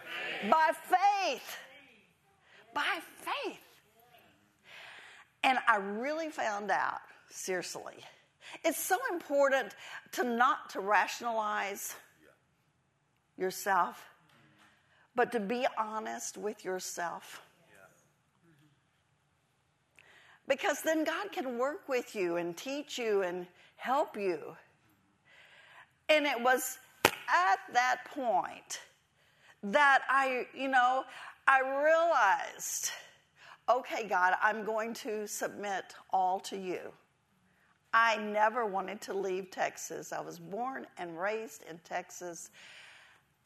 [0.50, 1.58] By faith.
[2.74, 3.58] By faith.
[5.42, 7.96] And I really found out, seriously,
[8.64, 9.74] it's so important
[10.12, 11.94] to not to rationalize
[13.36, 14.02] yourself,
[15.14, 17.42] but to be honest with yourself.
[20.48, 23.46] Because then God can work with you and teach you and
[23.76, 24.56] help you.
[26.08, 26.78] And it was
[27.28, 28.80] at that point
[29.62, 31.04] that I, you know,
[31.46, 32.90] I realized,
[33.68, 36.92] okay, God, I'm going to submit all to you.
[37.92, 40.12] I never wanted to leave Texas.
[40.12, 42.50] I was born and raised in Texas.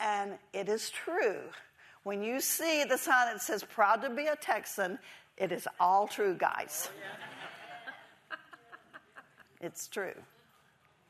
[0.00, 1.40] And it is true.
[2.02, 4.98] When you see the sign that says proud to be a Texan,
[5.36, 6.90] it is all true, guys.
[9.60, 10.14] it's true.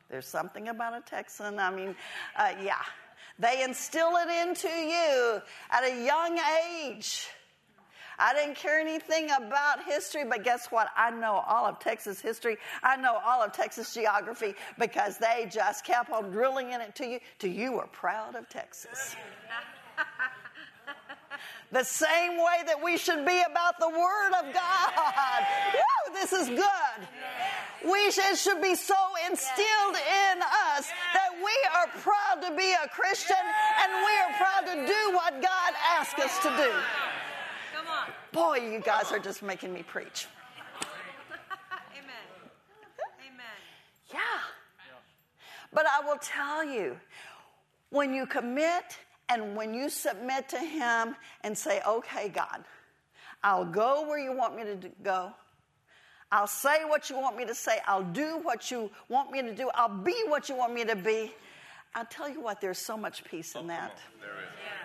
[0.08, 1.58] There's something about a Texan.
[1.58, 1.96] I mean,
[2.36, 2.82] uh, yeah.
[3.38, 6.38] They instill it into you at a young
[6.70, 7.26] age.
[8.18, 10.88] I didn't care anything about history, but guess what?
[10.96, 12.56] I know all of Texas history.
[12.82, 17.06] I know all of Texas geography because they just kept on drilling in it to
[17.06, 19.16] you till you were proud of Texas.
[21.72, 25.46] the same way that we should be about the Word of God.
[25.74, 27.90] Woo, this is good.
[27.90, 28.94] We should, should be so
[29.28, 30.40] instilled in
[30.76, 33.36] us that we are proud to be a Christian
[33.82, 36.72] and we are proud to do what God asked us to do.
[38.34, 38.58] Come on.
[38.58, 40.26] Boy, you guys are just making me preach.
[41.92, 42.50] Amen.
[43.26, 43.44] Amen.
[44.12, 44.20] Yeah.
[45.72, 46.96] But I will tell you,
[47.90, 52.64] when you commit and when you submit to Him and say, okay, God,
[53.42, 55.32] I'll go where you want me to go.
[56.32, 57.78] I'll say what you want me to say.
[57.86, 59.70] I'll do what you want me to do.
[59.74, 61.32] I'll be what you want me to be.
[61.94, 63.98] I'll tell you what, there's so much peace in oh, that.
[64.20, 64.36] There is.
[64.64, 64.83] Yeah.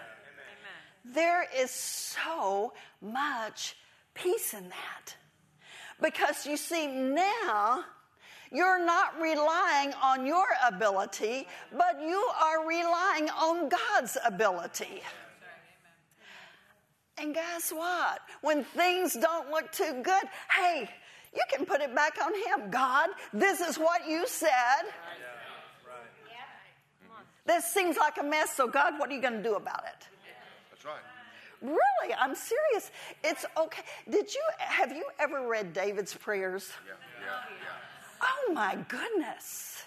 [1.09, 1.13] Amen.
[1.13, 3.75] There is so much
[4.13, 5.15] peace in that.
[6.01, 7.83] Because you see, now
[8.51, 15.01] you're not relying on your ability, but you are relying on God's ability.
[17.17, 18.21] And guess what?
[18.41, 20.23] When things don't look too good,
[20.55, 20.89] hey,
[21.35, 22.71] you can put it back on Him.
[22.71, 24.49] God, this is what you said.
[27.45, 30.08] This seems like a mess, so God, what are you going to do about it?
[30.79, 31.03] That's right.
[31.61, 32.91] Really, I'm serious.
[33.23, 33.81] It's okay.
[34.09, 36.71] Did you have you ever read David's prayers?
[36.87, 37.31] Yeah, yeah,
[37.65, 38.25] yeah.
[38.49, 39.83] Oh my goodness.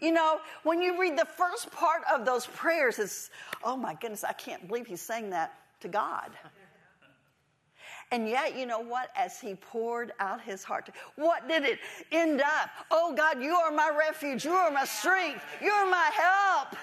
[0.00, 3.30] You know, when you read the first part of those prayers, it's,
[3.64, 6.30] oh my goodness, I can't believe he's saying that to God.
[8.10, 9.10] And yet, you know what?
[9.16, 12.70] As he poured out his heart, what did it end up?
[12.90, 14.44] Oh God, you are my refuge.
[14.44, 15.44] You are my strength.
[15.60, 16.76] You are my help.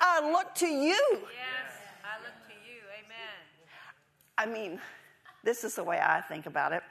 [0.00, 1.00] I look to you.
[1.10, 1.80] Yes.
[2.04, 2.78] I look to you.
[2.98, 3.40] Amen.
[4.40, 4.80] I mean,
[5.44, 6.82] this is the way I think about it.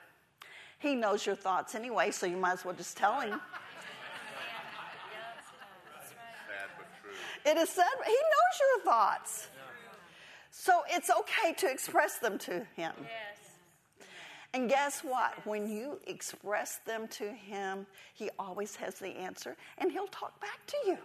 [0.78, 3.32] He knows your thoughts anyway, so you might as well just tell him.
[3.32, 3.42] Sad
[6.78, 7.52] but true.
[7.52, 9.48] It is said, He knows your thoughts.
[10.52, 12.94] So it's okay to express them to Him.
[13.02, 14.06] Yes.
[14.54, 15.34] And guess what?
[15.48, 20.60] When you express them to Him, He always has the answer and He'll talk back
[20.68, 20.98] to you.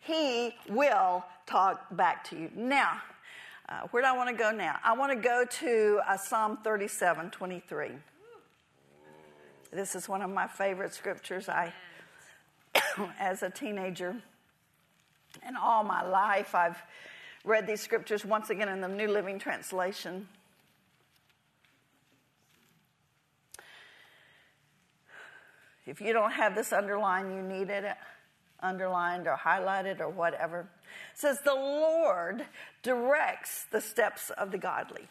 [0.00, 2.50] He will talk back to you.
[2.56, 3.02] Now,
[3.68, 4.76] uh, where do I want to go now?
[4.82, 7.90] I want to go to uh, Psalm 37 23.
[9.70, 11.48] This is one of my favorite scriptures.
[11.48, 11.74] I,
[13.20, 14.16] as a teenager,
[15.42, 16.82] And all my life, I've
[17.44, 20.28] read these scriptures once again in the New Living Translation.
[25.86, 27.84] If you don't have this underlined, you need it
[28.60, 30.60] underlined or highlighted or whatever.
[30.60, 32.44] It says, The Lord
[32.82, 35.08] directs the steps of the godly.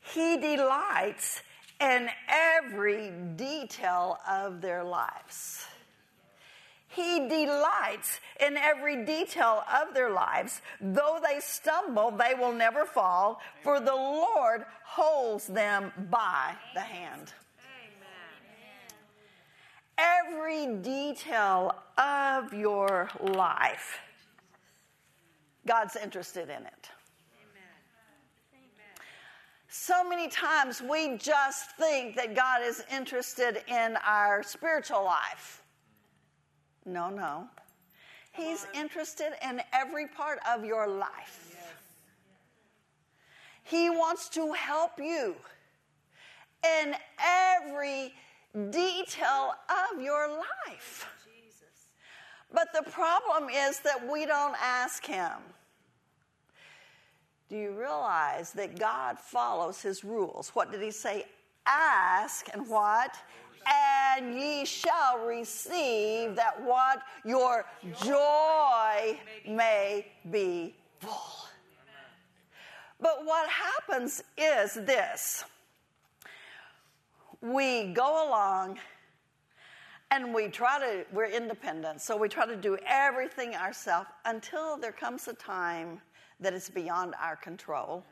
[0.00, 1.42] He delights
[1.80, 5.66] in every detail of their lives.
[6.88, 10.62] He delights in every detail of their lives.
[10.80, 17.34] Though they stumble, they will never fall, for the Lord holds them by the hand.
[19.98, 23.98] Every detail of your life,
[25.66, 26.90] God's interested in it.
[29.68, 35.62] So many times we just think that God is interested in our spiritual life.
[36.84, 37.46] No, no.
[38.32, 41.56] He's interested in every part of your life.
[43.62, 45.34] He wants to help you
[46.64, 48.14] in every
[48.70, 51.08] detail of your life.
[52.52, 55.32] But the problem is that we don't ask Him.
[57.48, 60.50] Do you realize that God follows His rules?
[60.50, 61.26] What did He say?
[61.66, 63.16] Ask and what?
[64.14, 67.02] And ye shall receive that what?
[67.24, 67.66] Your
[68.04, 71.46] joy may be full.
[73.00, 75.44] But what happens is this
[77.52, 78.78] we go along
[80.10, 84.92] and we try to, we're independent, so we try to do everything ourselves until there
[84.92, 86.00] comes a time
[86.40, 88.04] that it's beyond our control.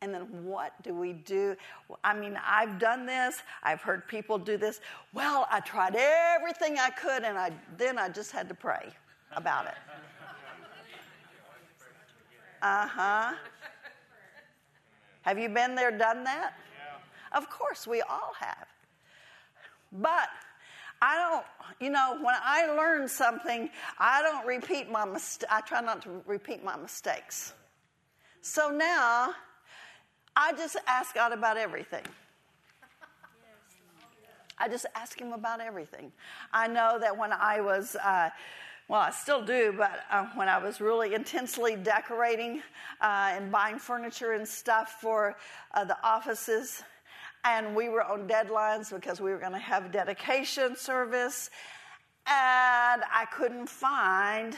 [0.00, 1.56] And then what do we do?
[2.04, 3.42] I mean, I've done this.
[3.64, 4.80] I've heard people do this.
[5.12, 8.92] Well, I tried everything I could, and I, then I just had to pray
[9.32, 9.74] about it.
[12.62, 13.34] Uh huh.
[15.22, 16.54] Have you been there, done that?
[17.32, 18.66] Of course, we all have.
[19.92, 20.28] But
[21.00, 21.44] I don't,
[21.80, 25.50] you know, when I learn something, I don't repeat my mistakes.
[25.50, 27.54] I try not to repeat my mistakes.
[28.40, 29.34] So now,
[30.34, 32.04] I just ask God about everything.
[34.58, 36.12] I just ask Him about everything.
[36.52, 38.30] I know that when I was, uh,
[38.88, 42.62] well, I still do, but uh, when I was really intensely decorating
[43.00, 45.36] uh, and buying furniture and stuff for
[45.74, 46.82] uh, the offices,
[47.48, 51.48] and we were on deadlines because we were going to have dedication service,
[52.26, 54.54] and I couldn't find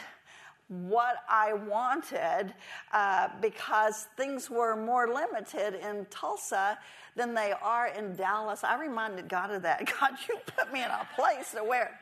[0.66, 2.52] what I wanted
[2.92, 6.78] uh, because things were more limited in Tulsa
[7.14, 8.64] than they are in Dallas.
[8.64, 9.90] I reminded God of that.
[10.00, 11.98] God, you put me in a place where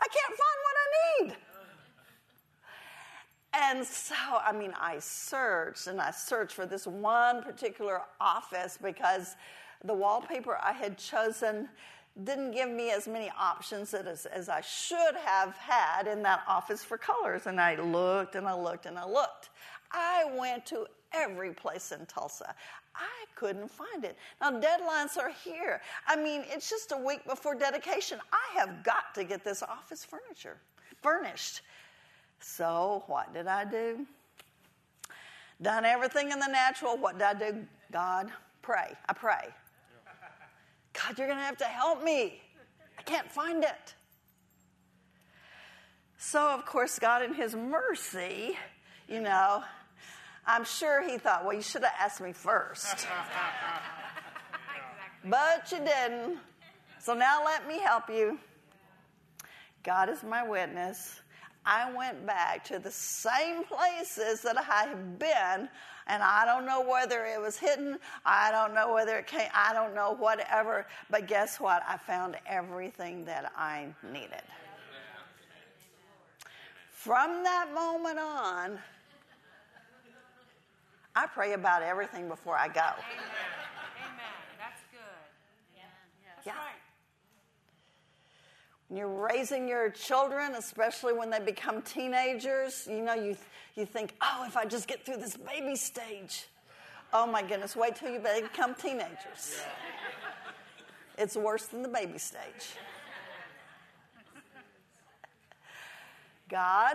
[0.00, 1.36] I can't find what I need.
[3.58, 4.14] And so,
[4.44, 9.34] I mean, I searched and I searched for this one particular office because
[9.84, 11.68] the wallpaper I had chosen
[12.24, 16.82] didn't give me as many options as, as I should have had in that office
[16.82, 17.46] for colors.
[17.46, 19.50] And I looked and I looked and I looked.
[19.92, 22.54] I went to every place in Tulsa.
[22.94, 24.16] I couldn't find it.
[24.40, 25.82] Now, deadlines are here.
[26.06, 28.18] I mean, it's just a week before dedication.
[28.32, 30.56] I have got to get this office furniture
[31.02, 31.60] furnished.
[32.40, 34.06] So, what did I do?
[35.60, 36.96] Done everything in the natural.
[36.96, 37.66] What did I do?
[37.92, 38.30] God,
[38.62, 38.92] pray.
[39.08, 39.48] I pray.
[40.96, 42.40] God, you're going to have to help me.
[42.98, 43.94] I can't find it.
[46.18, 48.56] So, of course, God, in His mercy,
[49.08, 49.62] you know,
[50.46, 53.06] I'm sure He thought, well, you should have asked me first.
[55.24, 56.38] but you didn't.
[56.98, 58.38] So now let me help you.
[59.82, 61.20] God is my witness.
[61.66, 65.68] I went back to the same places that I had been
[66.06, 67.98] and I don't know whether it was hidden.
[68.24, 69.48] I don't know whether it came.
[69.52, 70.86] I don't know whatever.
[71.10, 71.82] But guess what?
[71.86, 74.42] I found everything that I needed.
[76.92, 78.78] From that moment on,
[81.14, 82.80] I pray about everything before I go.
[82.80, 82.94] Amen.
[84.04, 84.36] Amen.
[84.58, 85.00] That's good.
[85.74, 85.82] Yeah.
[86.36, 86.52] That's yeah.
[86.52, 86.85] right.
[88.88, 93.36] When you're raising your children, especially when they become teenagers, you know, you,
[93.74, 96.46] you think, oh, if I just get through this baby stage.
[97.12, 99.60] Oh my goodness, wait till you become teenagers.
[101.18, 102.74] It's worse than the baby stage.
[106.48, 106.94] God,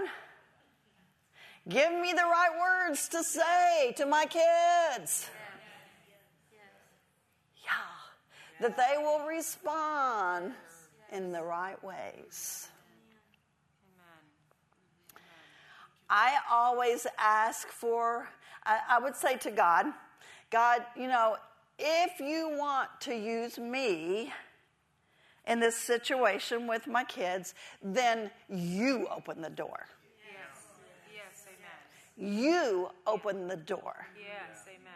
[1.68, 5.30] give me the right words to say to my kids.
[7.66, 10.54] Yeah, that they will respond
[11.12, 12.70] in the right ways.
[16.12, 18.28] I always ask for,
[18.66, 19.86] I, would say to God,
[20.52, 21.38] God, you know,
[21.80, 24.34] if you want to use me
[25.48, 29.88] in this situation with my kids, then you open the door.
[30.20, 30.66] Yes.
[31.16, 31.46] Yes.
[31.48, 32.36] Amen.
[32.38, 34.06] You open the door.
[34.20, 34.66] Yes.
[34.68, 34.92] Amen.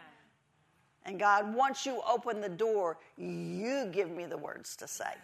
[1.06, 5.14] And God, once you open the door, you give me the words to say.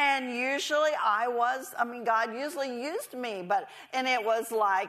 [0.00, 4.88] And usually I was, I mean, God usually used me, but, and it was like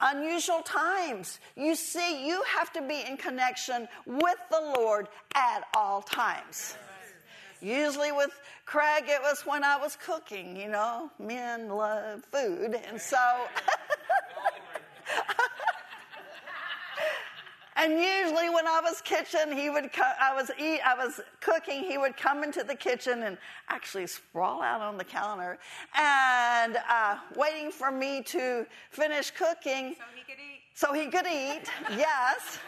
[0.00, 1.38] unusual times.
[1.54, 6.78] You see, you have to be in connection with the Lord at all times.
[7.60, 8.30] Usually with
[8.64, 12.80] Craig, it was when I was cooking, you know, men love food.
[12.88, 13.18] And so.
[17.82, 21.82] And usually, when I was kitchen, he would co- I was eat, I was cooking.
[21.82, 23.36] He would come into the kitchen and
[23.68, 25.58] actually sprawl out on the counter,
[25.96, 30.60] and uh, waiting for me to finish cooking, So he could eat.
[30.74, 31.64] so he could eat.
[31.98, 32.60] yes.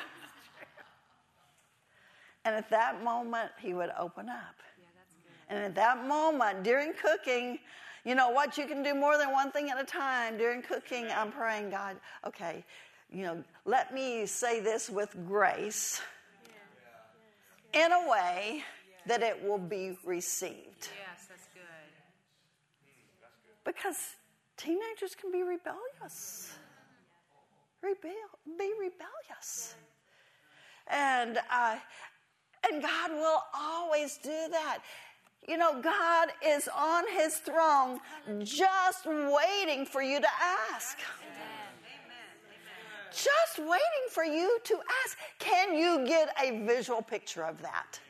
[2.45, 4.57] And at that moment, he would open up.
[4.81, 5.55] Yeah, that's good.
[5.55, 7.61] And at that moment, during cooking,
[8.05, 8.59] you know what?
[8.59, 10.37] You can do more than one thing at a time.
[10.37, 11.97] During cooking, I'm praying, God,
[12.27, 12.65] okay,
[13.13, 16.01] you know, let me say this with grace
[17.73, 18.65] in a way
[19.07, 20.89] that it will be received.
[20.99, 21.63] Yes, that's good.
[23.65, 23.97] Because
[24.57, 26.53] teenagers can be rebellious.
[27.83, 28.11] Rebel,
[28.59, 29.75] be rebellious.
[30.87, 31.77] And, uh,
[32.71, 34.79] and God will always do that.
[35.47, 38.01] You know, God is on his throne
[38.43, 40.29] just waiting for you to
[40.73, 40.99] ask.
[43.15, 45.19] Just waiting for you to ask.
[45.39, 48.01] Can you get a visual picture of that?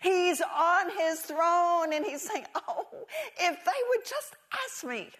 [0.00, 2.86] He's on his throne and he's saying, Oh,
[3.38, 5.10] if they would just ask me,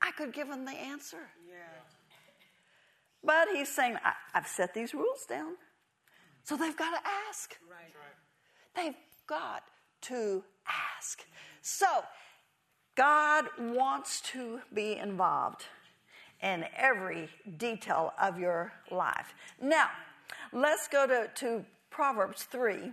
[0.00, 1.28] I could give them the answer.
[3.24, 5.54] But he's saying, I, have set these rules down.
[6.44, 7.56] So they've got to ask.
[8.74, 8.94] They've
[9.26, 9.62] got
[10.02, 10.42] to
[10.96, 11.24] ask.
[11.60, 11.86] So
[12.96, 15.66] God wants to be involved
[16.42, 19.34] in every detail of your life.
[19.60, 19.88] Now,
[20.52, 22.92] let's go to, to Proverbs 3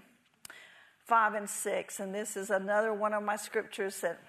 [1.06, 2.00] 5 and 6.
[2.00, 4.20] And this is another one of my scriptures that,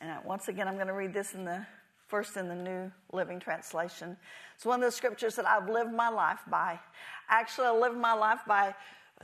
[0.00, 1.66] and once again, I'm going to read this in the
[2.06, 4.16] first in the New Living Translation.
[4.56, 6.80] It's one of the scriptures that I've lived my life by.
[7.28, 8.74] Actually, I lived my life by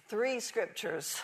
[0.07, 1.23] three scriptures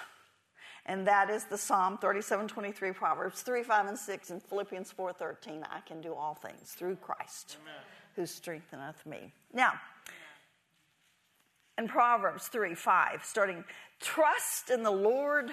[0.87, 5.13] and that is the Psalm 37, 23, Proverbs 3, 5, and 6, and Philippians 4,
[5.13, 5.65] 13.
[5.71, 7.75] I can do all things through Christ Amen.
[8.17, 9.33] who strengtheneth me.
[9.53, 9.73] Now,
[11.79, 13.65] in Proverbs 3, 5, starting,
[14.01, 15.51] trust in the Lord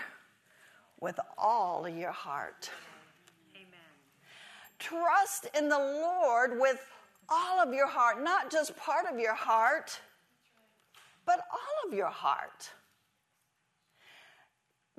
[0.99, 2.69] with all your heart.
[3.55, 3.67] Amen.
[4.79, 6.85] Trust in the Lord with
[7.29, 9.99] all of your heart, not just part of your heart,
[11.25, 12.71] but all of your heart.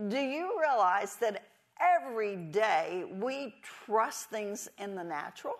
[0.07, 1.49] Do you realize that
[1.81, 5.57] every day we trust things in the natural?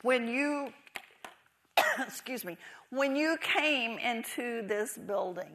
[0.00, 0.72] When you,
[2.00, 2.56] excuse me,
[2.88, 5.52] when you came into this building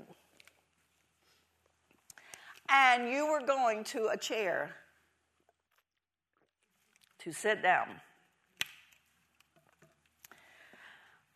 [2.70, 4.76] and you were going to a chair
[7.20, 7.88] to sit down,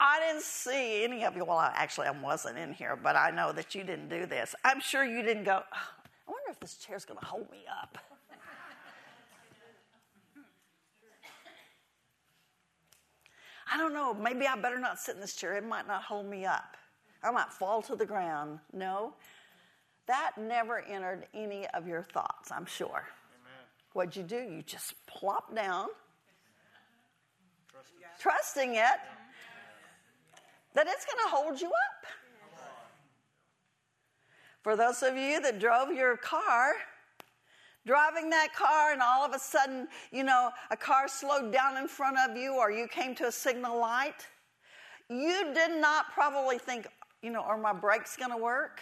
[0.04, 1.45] I didn't see any of you.
[1.45, 4.56] Well, actually, I wasn't in here, but I know that you didn't do this.
[4.66, 5.88] I'm sure you didn't go, oh,
[6.28, 7.99] I wonder if this chair's going to hold me up.
[13.72, 14.14] I don't know.
[14.16, 15.56] Maybe I better not sit in this chair.
[15.56, 16.76] It might not hold me up.
[17.24, 18.60] I might fall to the ground.
[18.74, 19.14] No,
[20.08, 22.88] that never entered any of your thoughts, I'm sure.
[22.89, 23.66] Amen.
[23.93, 24.38] What'd you do?
[24.38, 25.89] You just plop down,
[28.20, 28.99] trusting it
[30.74, 32.05] that it's going to hold you up.
[34.61, 36.74] For those of you that drove your car,
[37.86, 41.88] driving that car and all of a sudden, you know, a car slowed down in
[41.88, 44.28] front of you or you came to a signal light,
[45.09, 46.88] you did not probably think,
[47.24, 48.82] you know, are my brakes going to work?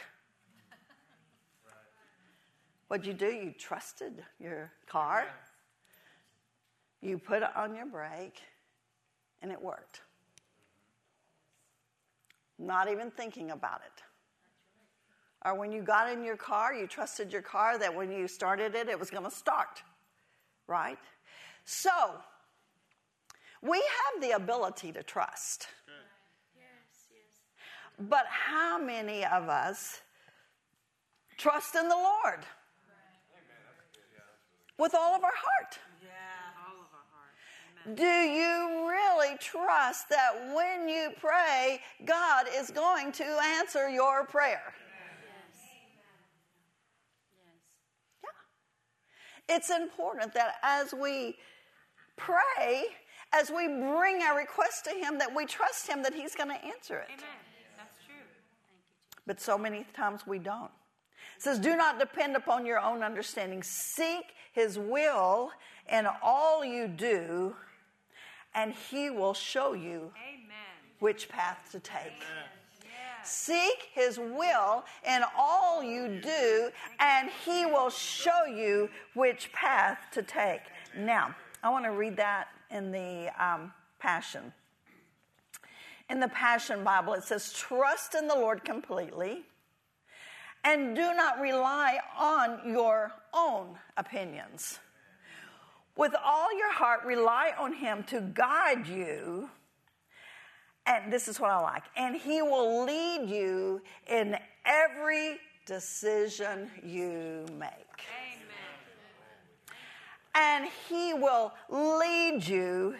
[2.89, 3.27] What'd you do?
[3.27, 5.27] You trusted your car.
[7.01, 8.41] You put it on your brake
[9.41, 10.01] and it worked
[12.59, 14.03] not even thinking about it.
[15.45, 18.75] Or when you got in your car, you trusted your car that when you started
[18.75, 19.81] it, it was going to start,
[20.67, 20.99] right?
[21.63, 21.89] So,
[23.61, 25.67] we have the ability to trust.
[28.09, 30.01] But how many of us
[31.37, 32.45] trust in the Lord?
[34.79, 35.77] with all of our heart.
[36.55, 37.35] All of our heart.
[37.67, 37.78] Amen.
[37.95, 44.73] Do you really trust that when you pray, God is going to answer your prayer?
[48.23, 49.55] Yeah.
[49.55, 51.37] It's important that as we
[52.17, 52.85] pray,
[53.33, 56.65] as we bring our request to Him, that we trust Him that He's going to
[56.65, 57.07] answer it.
[57.07, 57.25] Amen.
[57.77, 58.15] That's true.
[58.15, 60.71] Thank you, But so many times we don't.
[61.37, 63.63] It says, Do not depend upon your own understanding.
[63.63, 65.51] Seek His will
[65.91, 67.55] in all you do,
[68.55, 70.77] and He will show you Amen.
[70.99, 72.23] which path to take.
[72.83, 73.31] Yes.
[73.31, 76.69] Seek His will in all you do,
[76.99, 80.61] and He will show you which path to take.
[80.97, 84.53] Now, I want to read that in the um, Passion.
[86.09, 89.43] In the Passion Bible, it says, Trust in the Lord completely
[90.63, 94.79] and do not rely on your own opinions.
[95.99, 99.49] With all your heart, rely on Him to guide you.
[100.85, 101.83] And this is what I like.
[101.97, 107.99] And He will lead you in every decision you make.
[108.31, 109.75] Amen.
[110.35, 112.95] And He will lead you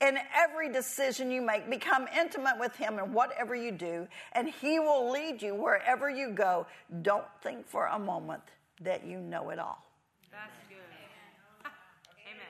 [0.00, 1.68] in every decision you make.
[1.68, 6.30] Become intimate with Him in whatever you do, and He will lead you wherever you
[6.30, 6.66] go.
[7.02, 8.44] Don't think for a moment
[8.80, 9.84] that you know it all.
[10.32, 10.78] That's good.
[12.30, 12.46] Amen.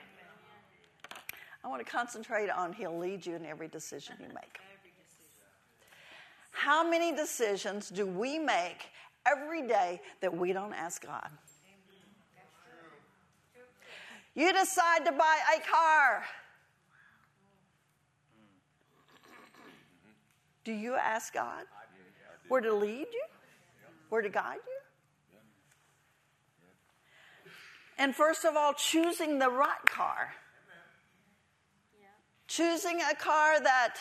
[1.69, 4.59] I want to concentrate on He'll lead you in every decision you make.
[6.51, 8.87] How many decisions do we make
[9.27, 11.29] every day that we don't ask God?
[14.35, 16.25] You decide to buy a car.
[20.65, 21.65] Do you ask God
[22.49, 23.25] where to lead you?
[24.09, 24.81] Where to guide you?
[27.99, 30.31] And first of all, choosing the right car.
[32.49, 33.97] Choosing a car that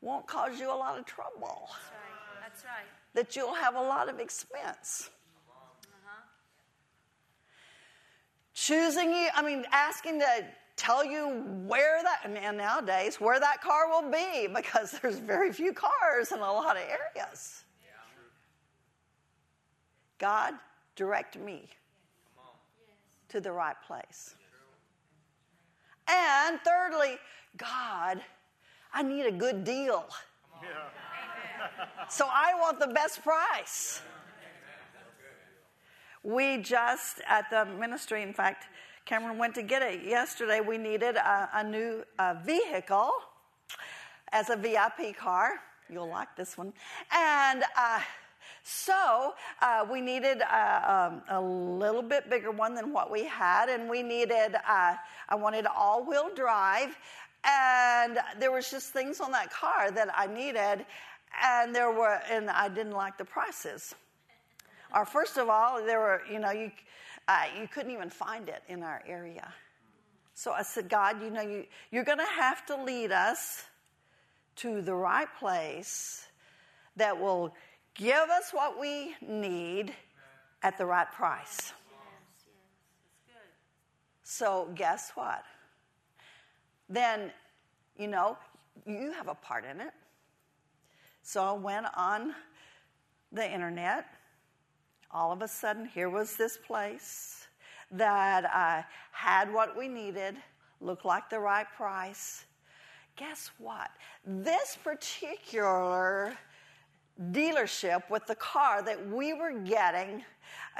[0.00, 2.40] won't cause you a lot of trouble, That's right.
[2.42, 2.86] That's right.
[3.14, 5.10] that you'll have a lot of expense.
[8.54, 13.88] Choosing you, I mean, asking to tell you where that, man, nowadays, where that car
[13.88, 17.64] will be because there's very few cars in a lot of areas.
[20.18, 20.54] God,
[20.96, 21.68] direct me
[23.28, 24.34] to the right place.
[26.08, 27.18] And thirdly,
[27.56, 28.22] God,
[28.92, 30.06] I need a good deal.
[32.08, 34.00] So I want the best price.
[36.22, 38.64] We just, at the ministry, in fact,
[39.04, 40.60] Cameron went to get it yesterday.
[40.60, 43.10] We needed a, a new uh, vehicle
[44.32, 45.52] as a VIP car.
[45.90, 46.72] You'll like this one.
[47.12, 48.00] And uh,
[48.62, 53.68] so uh, we needed a, um, a little bit bigger one than what we had,
[53.68, 54.94] and we needed, uh,
[55.28, 56.96] I wanted all wheel drive.
[57.44, 60.84] And there was just things on that car that I needed,
[61.42, 63.94] and there were, and I didn't like the prices.
[64.94, 66.70] Or first of all, there were, you know, you,
[67.28, 69.52] uh, you couldn't even find it in our area.
[70.34, 73.64] So I said, God, you know, you, you're going to have to lead us
[74.56, 76.26] to the right place
[76.96, 77.54] that will
[77.98, 79.92] give us what we need
[80.62, 81.74] at the right price.
[84.22, 85.42] So guess what?
[86.88, 87.32] Then,
[87.98, 88.38] you know,
[88.86, 89.92] you have a part in it.
[91.22, 92.34] So I went on
[93.32, 94.06] the internet.
[95.10, 97.48] All of a sudden, here was this place
[97.90, 98.82] that uh,
[99.12, 100.36] had what we needed,
[100.80, 102.44] looked like the right price.
[103.16, 103.90] Guess what?
[104.24, 106.36] This particular
[107.30, 110.24] dealership with the car that we were getting,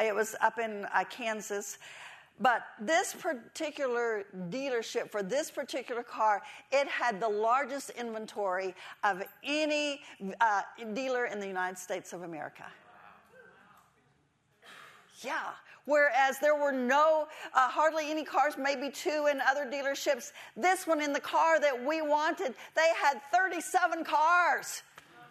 [0.01, 1.79] it was up in uh, Kansas.
[2.41, 10.03] But this particular dealership for this particular car, it had the largest inventory of any
[10.41, 10.63] uh,
[10.93, 12.65] dealer in the United States of America.
[15.21, 15.51] Yeah.
[15.85, 20.33] Whereas there were no, uh, hardly any cars, maybe two in other dealerships.
[20.55, 24.83] This one in the car that we wanted, they had 37 cars.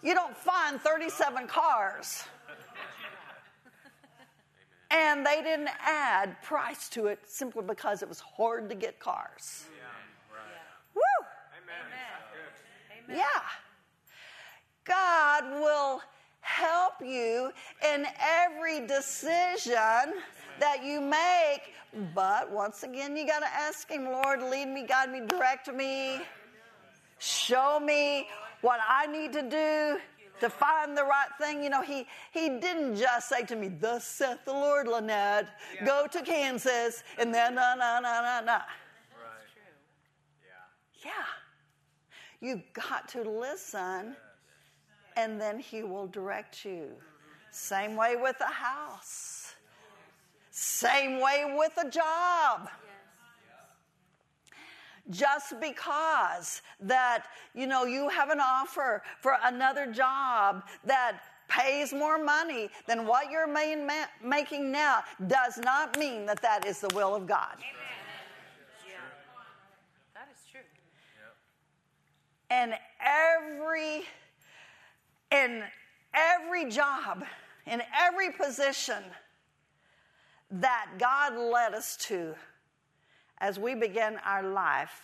[0.02, 2.24] You don't find 37 cars.
[4.90, 9.66] And they didn't add price to it simply because it was hard to get cars.
[10.96, 11.02] Woo!
[11.62, 13.20] Amen.
[13.20, 13.42] Yeah.
[14.86, 16.02] God will
[16.40, 17.52] help you
[17.94, 20.14] in every decision
[20.60, 21.74] that you make.
[22.16, 26.22] But once again, you got to ask Him, Lord, lead me, guide me, direct me,
[27.18, 28.28] show me
[28.62, 30.00] what I need to do
[30.40, 31.64] to find the right thing.
[31.64, 35.86] You know, he, he didn't just say to me, Thus saith the Lord, Lynette, Yeah.
[35.86, 38.54] go to Kansas, and then, na, na, na, na, na.
[38.54, 38.64] Right.
[41.04, 41.12] Yeah.
[41.12, 41.12] Yeah.
[42.40, 44.16] You've got to listen,
[45.16, 46.90] and then he will direct you.
[47.52, 49.56] Same way with a house,
[50.52, 52.70] same way with a job.
[55.10, 62.22] Just because that you know you have an offer for another job that pays more
[62.22, 67.16] money than what you're ma- making now does not mean that that is the will
[67.16, 67.56] of God.
[67.60, 67.68] Yeah.
[70.14, 70.60] That is true.
[72.50, 74.04] and every
[75.32, 75.64] in
[76.14, 77.24] every job
[77.66, 79.04] in every position
[80.50, 82.34] that god led us to
[83.40, 85.02] as we begin our life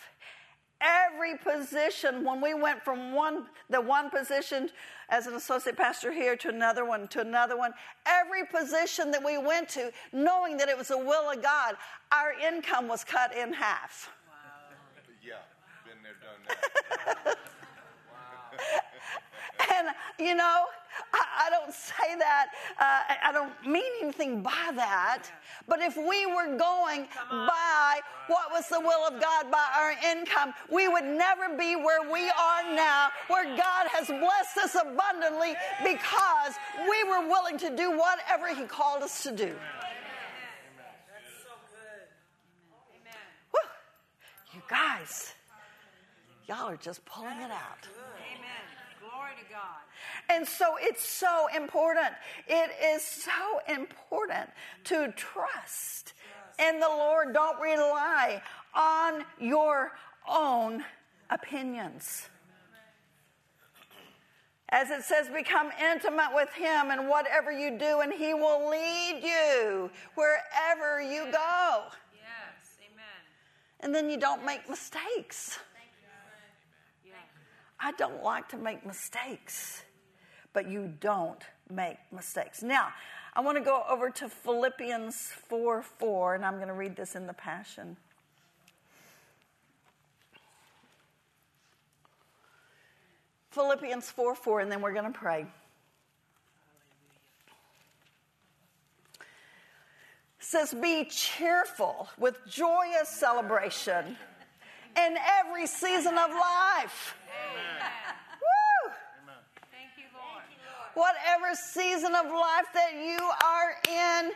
[0.81, 4.69] every position when we went from one the one position
[5.09, 7.73] as an associate pastor here to another one to another one
[8.05, 11.75] every position that we went to knowing that it was the will of god
[12.13, 14.09] our income was cut in half.
[15.25, 15.35] Yeah,
[15.85, 16.57] been there, done
[17.25, 17.37] that.
[19.59, 19.87] And,
[20.19, 20.65] you know,
[21.13, 22.47] I, I don't say that,
[22.79, 25.23] uh, I- don't mean anything by that.
[25.67, 30.53] But if we were going by what was the will of God by our income,
[30.71, 36.53] we would never be where we are now, where God has blessed us abundantly because
[36.89, 39.55] we were willing to do whatever He called us to do.
[44.53, 45.33] You guys,
[46.47, 47.87] y'all are just pulling it out.
[48.37, 48.62] Amen.
[49.23, 49.83] Glory to God.
[50.29, 52.13] And so it's so important.
[52.45, 54.49] It is so important
[54.85, 56.13] to trust
[56.59, 57.33] in the Lord.
[57.33, 58.41] Don't rely
[58.75, 59.93] on your
[60.27, 60.83] own
[61.29, 62.27] opinions.
[64.69, 69.21] As it says, become intimate with Him in whatever you do, and He will lead
[69.23, 71.83] you wherever you go.
[72.13, 72.75] Yes.
[72.91, 73.21] Amen.
[73.79, 75.59] And then you don't make mistakes.
[77.83, 79.83] I don't like to make mistakes,
[80.53, 82.63] but you don't make mistakes.
[82.63, 82.89] Now,
[83.33, 85.15] I want to go over to Philippians
[85.49, 87.97] 4 4, and I'm going to read this in the Passion.
[93.51, 95.45] Philippians 4 4, and then we're going to pray.
[100.39, 104.15] says, Be cheerful with joyous celebration
[104.95, 107.15] in every season of life.
[108.41, 108.91] Woo!
[109.71, 110.43] Thank you, Lord.
[110.93, 114.31] Whatever season of life that you are in,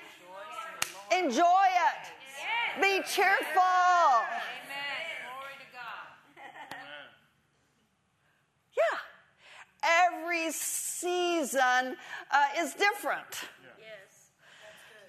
[1.25, 2.81] enjoy it.
[2.81, 3.63] Be cheerful.
[3.63, 4.77] Amen.
[5.25, 6.07] Glory to God.
[8.77, 8.99] Yeah.
[10.13, 11.97] Every season
[12.31, 13.49] uh, is different.
[13.79, 14.29] Yes.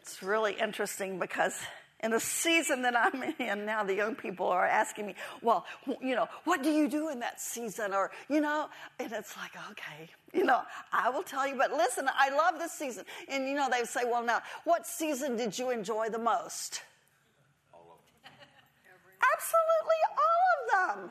[0.00, 1.58] It's really interesting because
[2.00, 5.66] in the season that I'm in now, the young people are asking me, well,
[6.00, 7.92] you know, what do you do in that season?
[7.92, 8.68] Or, you know,
[9.00, 10.60] and it's like, okay, you know,
[10.92, 13.04] I will tell you, but listen, I love this season.
[13.28, 16.82] And, you know, they say, well, now, what season did you enjoy the most?
[17.74, 18.32] All of them.
[19.34, 21.10] Absolutely all of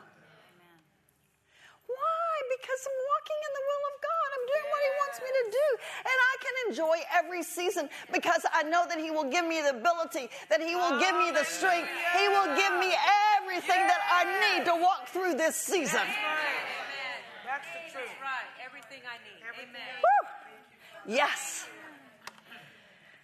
[2.48, 2.56] Why?
[2.56, 4.28] Because I'm walking in the will of God.
[4.32, 5.66] I'm doing what He wants me to do.
[5.98, 9.76] And I can enjoy every season because I know that He will give me the
[9.76, 11.88] ability, that He will give me the strength.
[12.16, 12.94] He will give me
[13.40, 16.00] everything that I need to walk through this season.
[16.00, 17.20] Amen.
[17.44, 18.08] That's the truth.
[18.08, 18.48] That's right.
[18.64, 19.40] Everything I need.
[19.44, 19.94] Amen.
[20.00, 21.14] Woo!
[21.14, 21.66] Yes.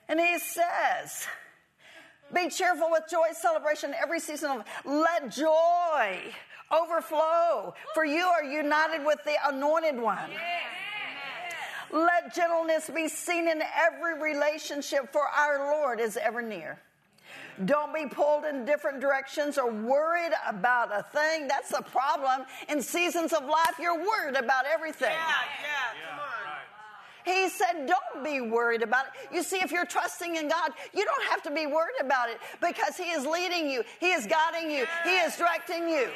[0.09, 1.27] And He says,
[2.33, 6.19] be cheerful with joy, celebration every season of let joy
[6.73, 10.31] overflow, for you are united with the anointed one.
[11.93, 16.79] Let gentleness be seen in every relationship, for our Lord is ever near.
[17.67, 21.47] Don't be pulled in different directions or worried about a thing.
[21.47, 22.47] That's the problem.
[22.69, 25.15] In seasons of life, you're worried about everything.
[27.25, 29.35] He said, Don't be worried about it.
[29.35, 32.39] You see, if you're trusting in God, you don't have to be worried about it
[32.61, 36.09] because He is leading you, He is guiding you, He is directing you.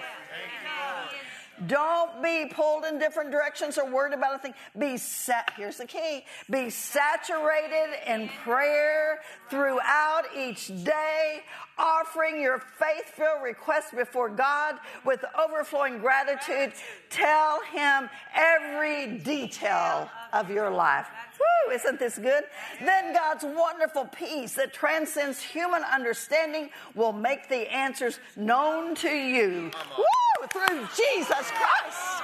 [1.66, 4.54] Don't be pulled in different directions or worried about a thing.
[4.78, 11.40] Be set, here's the key be saturated in prayer throughout each day,
[11.78, 16.72] offering your faith filled request before God with overflowing gratitude.
[17.10, 21.06] Tell Him every detail of your life.
[21.38, 22.44] Woo, isn't this good?
[22.80, 29.70] Then God's wonderful peace that transcends human understanding will make the answers known to you.
[29.96, 32.22] Woo, through Jesus Christ.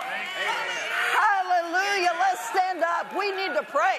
[1.14, 2.10] Hallelujah.
[2.18, 3.16] Let's stand up.
[3.16, 3.98] We need to pray.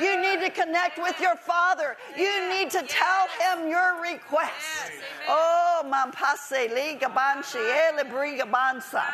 [0.00, 1.96] You need to connect with your Father.
[2.16, 4.92] You need to tell Him your request.
[5.28, 9.04] Oh, mampase liga banshi ele briga bansa.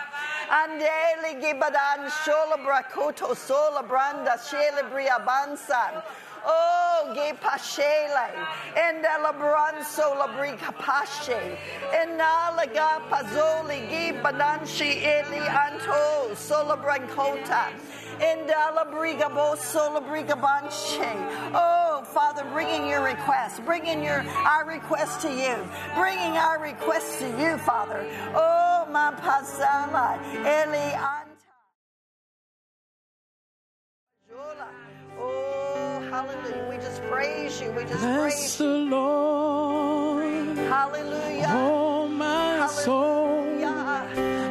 [0.48, 6.02] Andele gibadan shola brakoto sola branda shele bria bansan.
[6.46, 8.30] Oh, ge pashele,
[8.76, 11.58] and alabranso labrica pashe,
[11.92, 15.04] and alaga pazoli ge bananshi
[15.50, 16.76] anto sola.
[21.54, 25.56] Oh, Father, bringing your request, bringing your our request to you,
[25.94, 28.04] bringing our request to you, Father.
[28.34, 31.24] Oh, my pasama, Eli.
[35.20, 36.66] Oh, hallelujah.
[36.70, 37.70] We just praise you.
[37.72, 38.66] We just Bless praise you.
[38.66, 40.56] the Lord.
[40.56, 41.46] Hallelujah.
[41.50, 42.68] Oh, my hallelujah.
[42.84, 43.44] soul.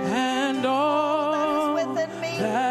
[0.10, 2.67] And all, all that is within me.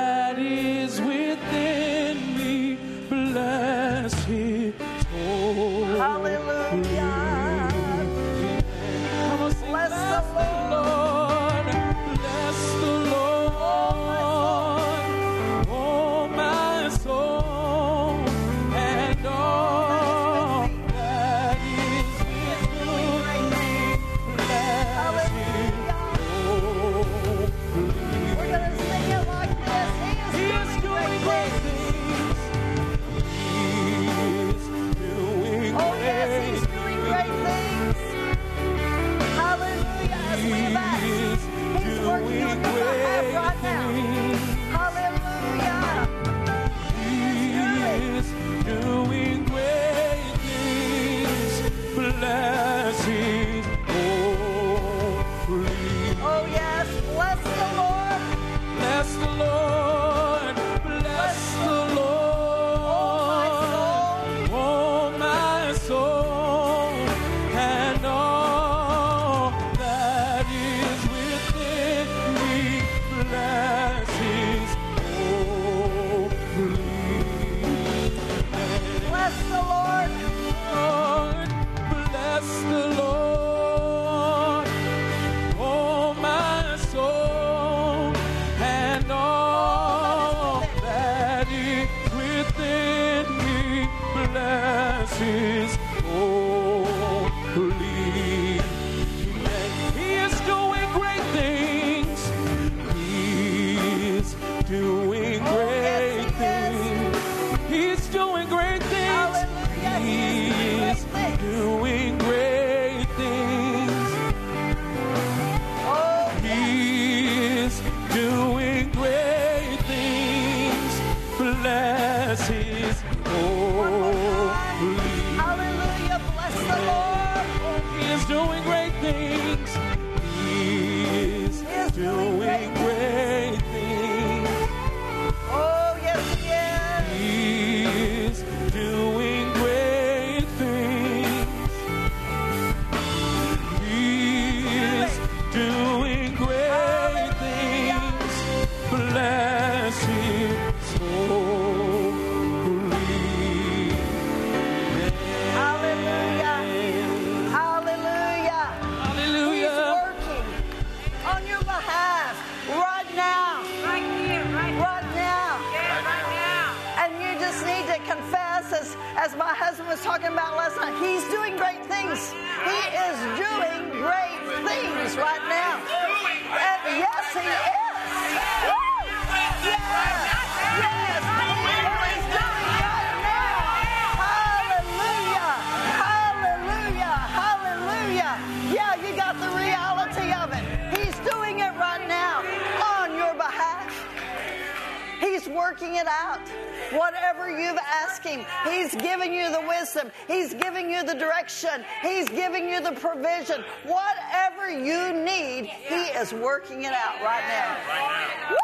[206.28, 207.78] He's working it out right now.
[207.86, 208.56] Right now.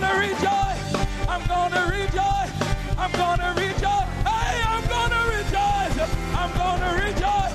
[0.00, 1.28] gonna rejoice.
[1.28, 2.52] I'm gonna rejoice.
[2.98, 4.08] I'm gonna rejoice.
[4.26, 5.98] Hey, I'm gonna rejoice.
[6.34, 7.54] I'm gonna rejoice.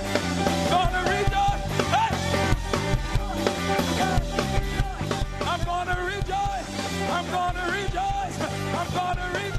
[0.69, 1.63] Gonna rejoice.
[1.95, 2.13] Hey.
[5.51, 6.67] I'm gonna rejoice.
[7.11, 8.37] I'm gonna rejoice.
[8.79, 9.59] I'm gonna rejoice.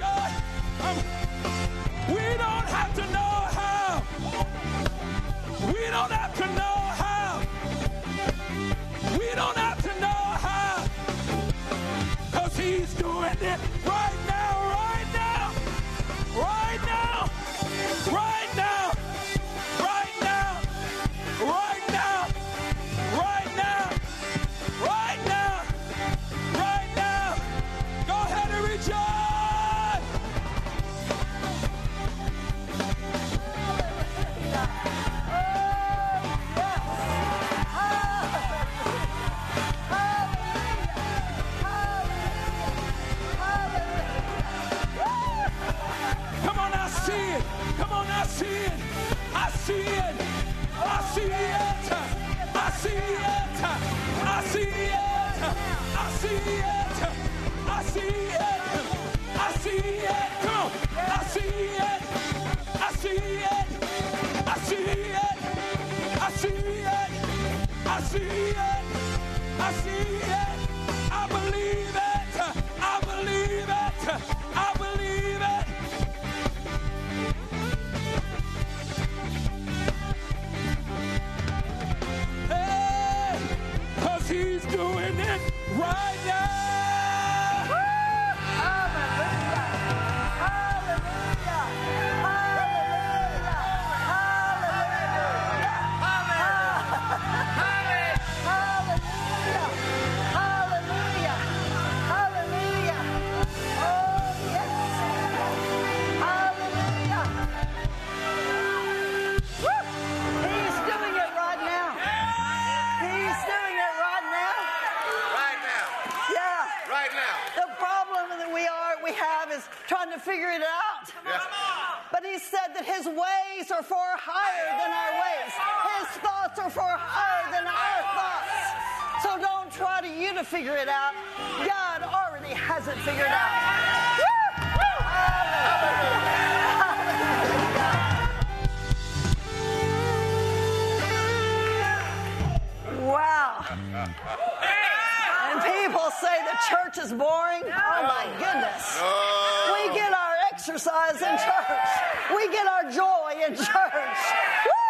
[146.82, 147.62] church is boring?
[147.66, 147.76] No.
[147.76, 148.96] Oh my goodness.
[148.96, 149.74] No.
[149.74, 151.90] We get our exercise in church.
[152.34, 154.20] We get our joy in church.
[154.66, 154.88] Woo!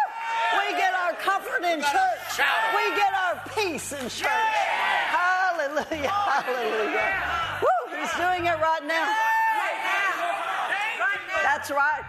[0.59, 2.39] We get our comfort in church.
[2.75, 4.55] We get our peace in church.
[5.09, 6.09] Hallelujah.
[6.09, 7.59] Hallelujah.
[7.61, 7.97] Woo!
[7.99, 9.15] He's doing it right now.
[11.43, 12.03] That's right.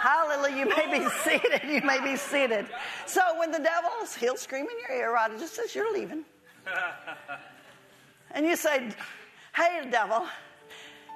[0.00, 0.56] Hallelujah.
[0.56, 1.62] You may be seated.
[1.64, 2.66] You may be seated.
[3.06, 6.24] So when the devil's, he'll scream in your ear right just as you're leaving.
[8.36, 8.90] And you say,
[9.54, 10.26] Hey, devil,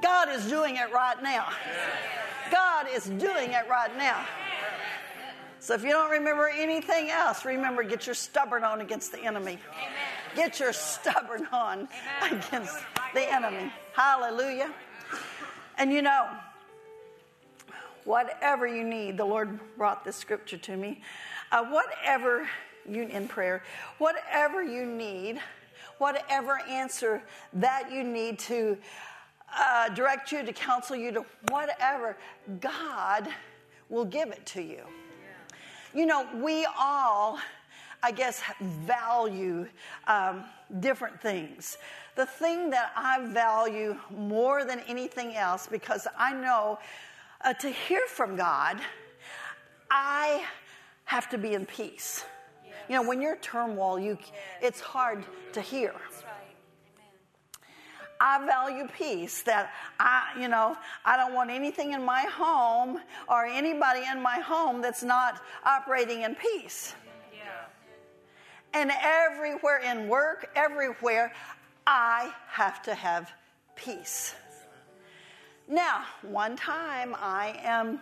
[0.03, 1.49] God is doing it right now.
[2.51, 4.27] God is doing it right now.
[5.59, 9.59] So if you don't remember anything else, remember get your stubborn on against the enemy.
[10.35, 11.87] Get your stubborn on
[12.23, 12.79] against
[13.13, 13.71] the enemy.
[13.93, 14.73] Hallelujah.
[15.77, 16.29] And you know,
[18.05, 21.03] whatever you need, the Lord brought this scripture to me.
[21.53, 22.49] Uh, whatever
[22.89, 23.63] you in prayer,
[23.99, 25.41] whatever you need,
[26.01, 27.23] whatever answer
[27.53, 28.77] that you need to
[29.57, 32.17] uh, direct you, to counsel you, to whatever,
[32.61, 33.29] God
[33.91, 34.83] will give it to you.
[35.93, 37.39] You know, we all,
[38.03, 39.67] I guess, value
[40.07, 40.45] um,
[40.79, 41.77] different things.
[42.17, 46.79] The thing that I value more than anything else, because I know
[47.43, 48.81] uh, to hear from God,
[49.91, 50.45] I
[51.05, 52.25] have to be in peace.
[52.91, 54.19] You know, when you're turmoil, you
[54.61, 55.95] it's hard to hear.
[58.21, 59.71] I value peace that
[60.01, 64.83] I, you know, I don't want anything in my home or anybody in my home
[64.83, 66.97] that's not operating in peace.
[67.33, 67.51] Yeah.
[68.75, 71.33] And everywhere in work, everywhere,
[71.87, 73.31] I have to have
[73.77, 74.35] peace.
[75.69, 78.01] Now, one time I am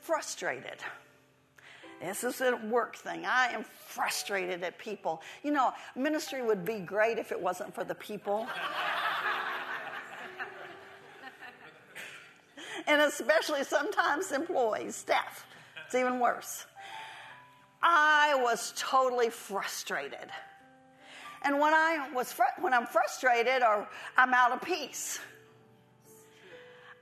[0.00, 0.78] frustrated.
[2.00, 3.24] This is a work thing.
[3.24, 5.22] I am frustrated at people.
[5.42, 8.46] You know, ministry would be great if it wasn't for the people.
[12.86, 15.46] and especially sometimes employees, staff.
[15.86, 16.66] It's even worse.
[17.82, 20.28] I was totally frustrated.
[21.42, 23.86] And when I was fr- when I'm frustrated or
[24.16, 25.20] I'm out of peace,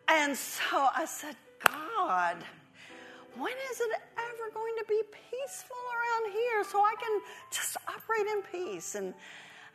[0.09, 2.37] and so I said, God,
[3.37, 3.91] when is it
[4.53, 8.95] ever going to be peaceful around here so I can just operate in peace?
[8.95, 9.15] And,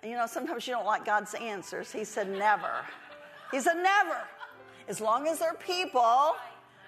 [0.03, 1.91] you know, sometimes you don't like God's answers.
[1.91, 2.85] He said, never.
[3.51, 4.17] He said, never.
[4.87, 6.35] As long as there are people,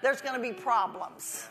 [0.02, 1.48] there's going to be problems.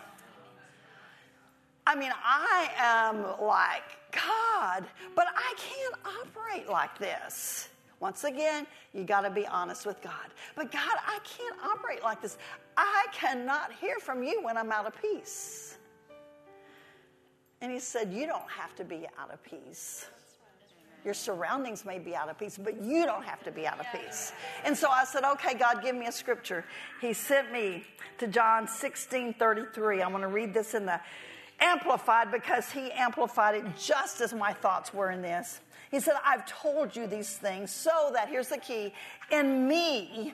[1.86, 4.86] I mean, I am like, God,
[5.16, 7.70] but I can't operate like this.
[8.00, 10.14] Once again, you got to be honest with God.
[10.56, 12.38] But God, I can't operate like this.
[12.78, 15.68] I cannot hear from you when I'm out of peace.
[17.62, 20.07] And he said, You don't have to be out of peace.
[21.05, 23.86] Your surroundings may be out of peace, but you don't have to be out of
[23.93, 24.34] peace.
[24.66, 26.66] And so I said, Okay, God, give me a scripture.
[27.01, 27.84] He sent me
[28.18, 30.01] to John 16 33.
[30.01, 30.99] I'm going to read this in the
[31.62, 35.60] Amplified because he amplified it just as my thoughts were in this.
[35.91, 38.93] He said, I've told you these things so that, here's the key,
[39.32, 40.34] in me,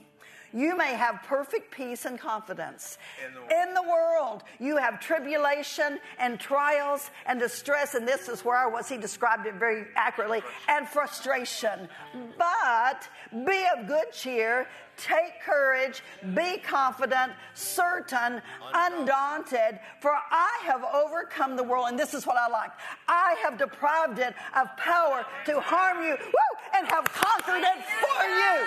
[0.53, 2.97] you may have perfect peace and confidence.
[3.25, 3.51] In the, world.
[3.51, 8.65] In the world, you have tribulation and trials and distress, and this is where I
[8.65, 8.87] was.
[8.87, 11.89] He described it very accurately, and frustration.
[12.37, 13.07] But
[13.45, 14.67] be of good cheer,
[14.97, 16.01] take courage,
[16.33, 18.41] be confident, certain,
[18.73, 22.71] undaunted, for I have overcome the world, and this is what I like.
[23.07, 28.23] I have deprived it of power to harm you, woo, and have conquered it for
[28.23, 28.61] you.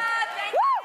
[0.53, 0.78] Woo!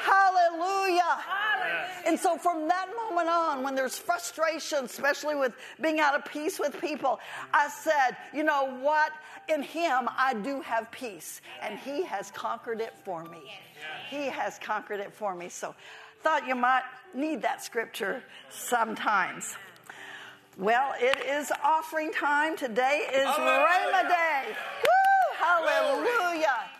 [0.00, 1.02] Hallelujah.
[1.02, 1.88] Hallelujah.
[2.06, 6.58] And so from that moment on, when there's frustration, especially with being out of peace
[6.58, 7.20] with people,
[7.52, 9.12] I said, you know what?
[9.48, 11.40] In Him, I do have peace.
[11.62, 13.52] And He has conquered it for me.
[14.10, 15.48] He has conquered it for me.
[15.48, 15.74] So
[16.22, 16.84] thought you might
[17.14, 19.56] need that scripture sometimes.
[20.56, 22.56] Well, it is offering time.
[22.56, 24.44] Today is Rhema Day.
[24.82, 25.36] Woo!
[25.38, 26.70] Hallelujah.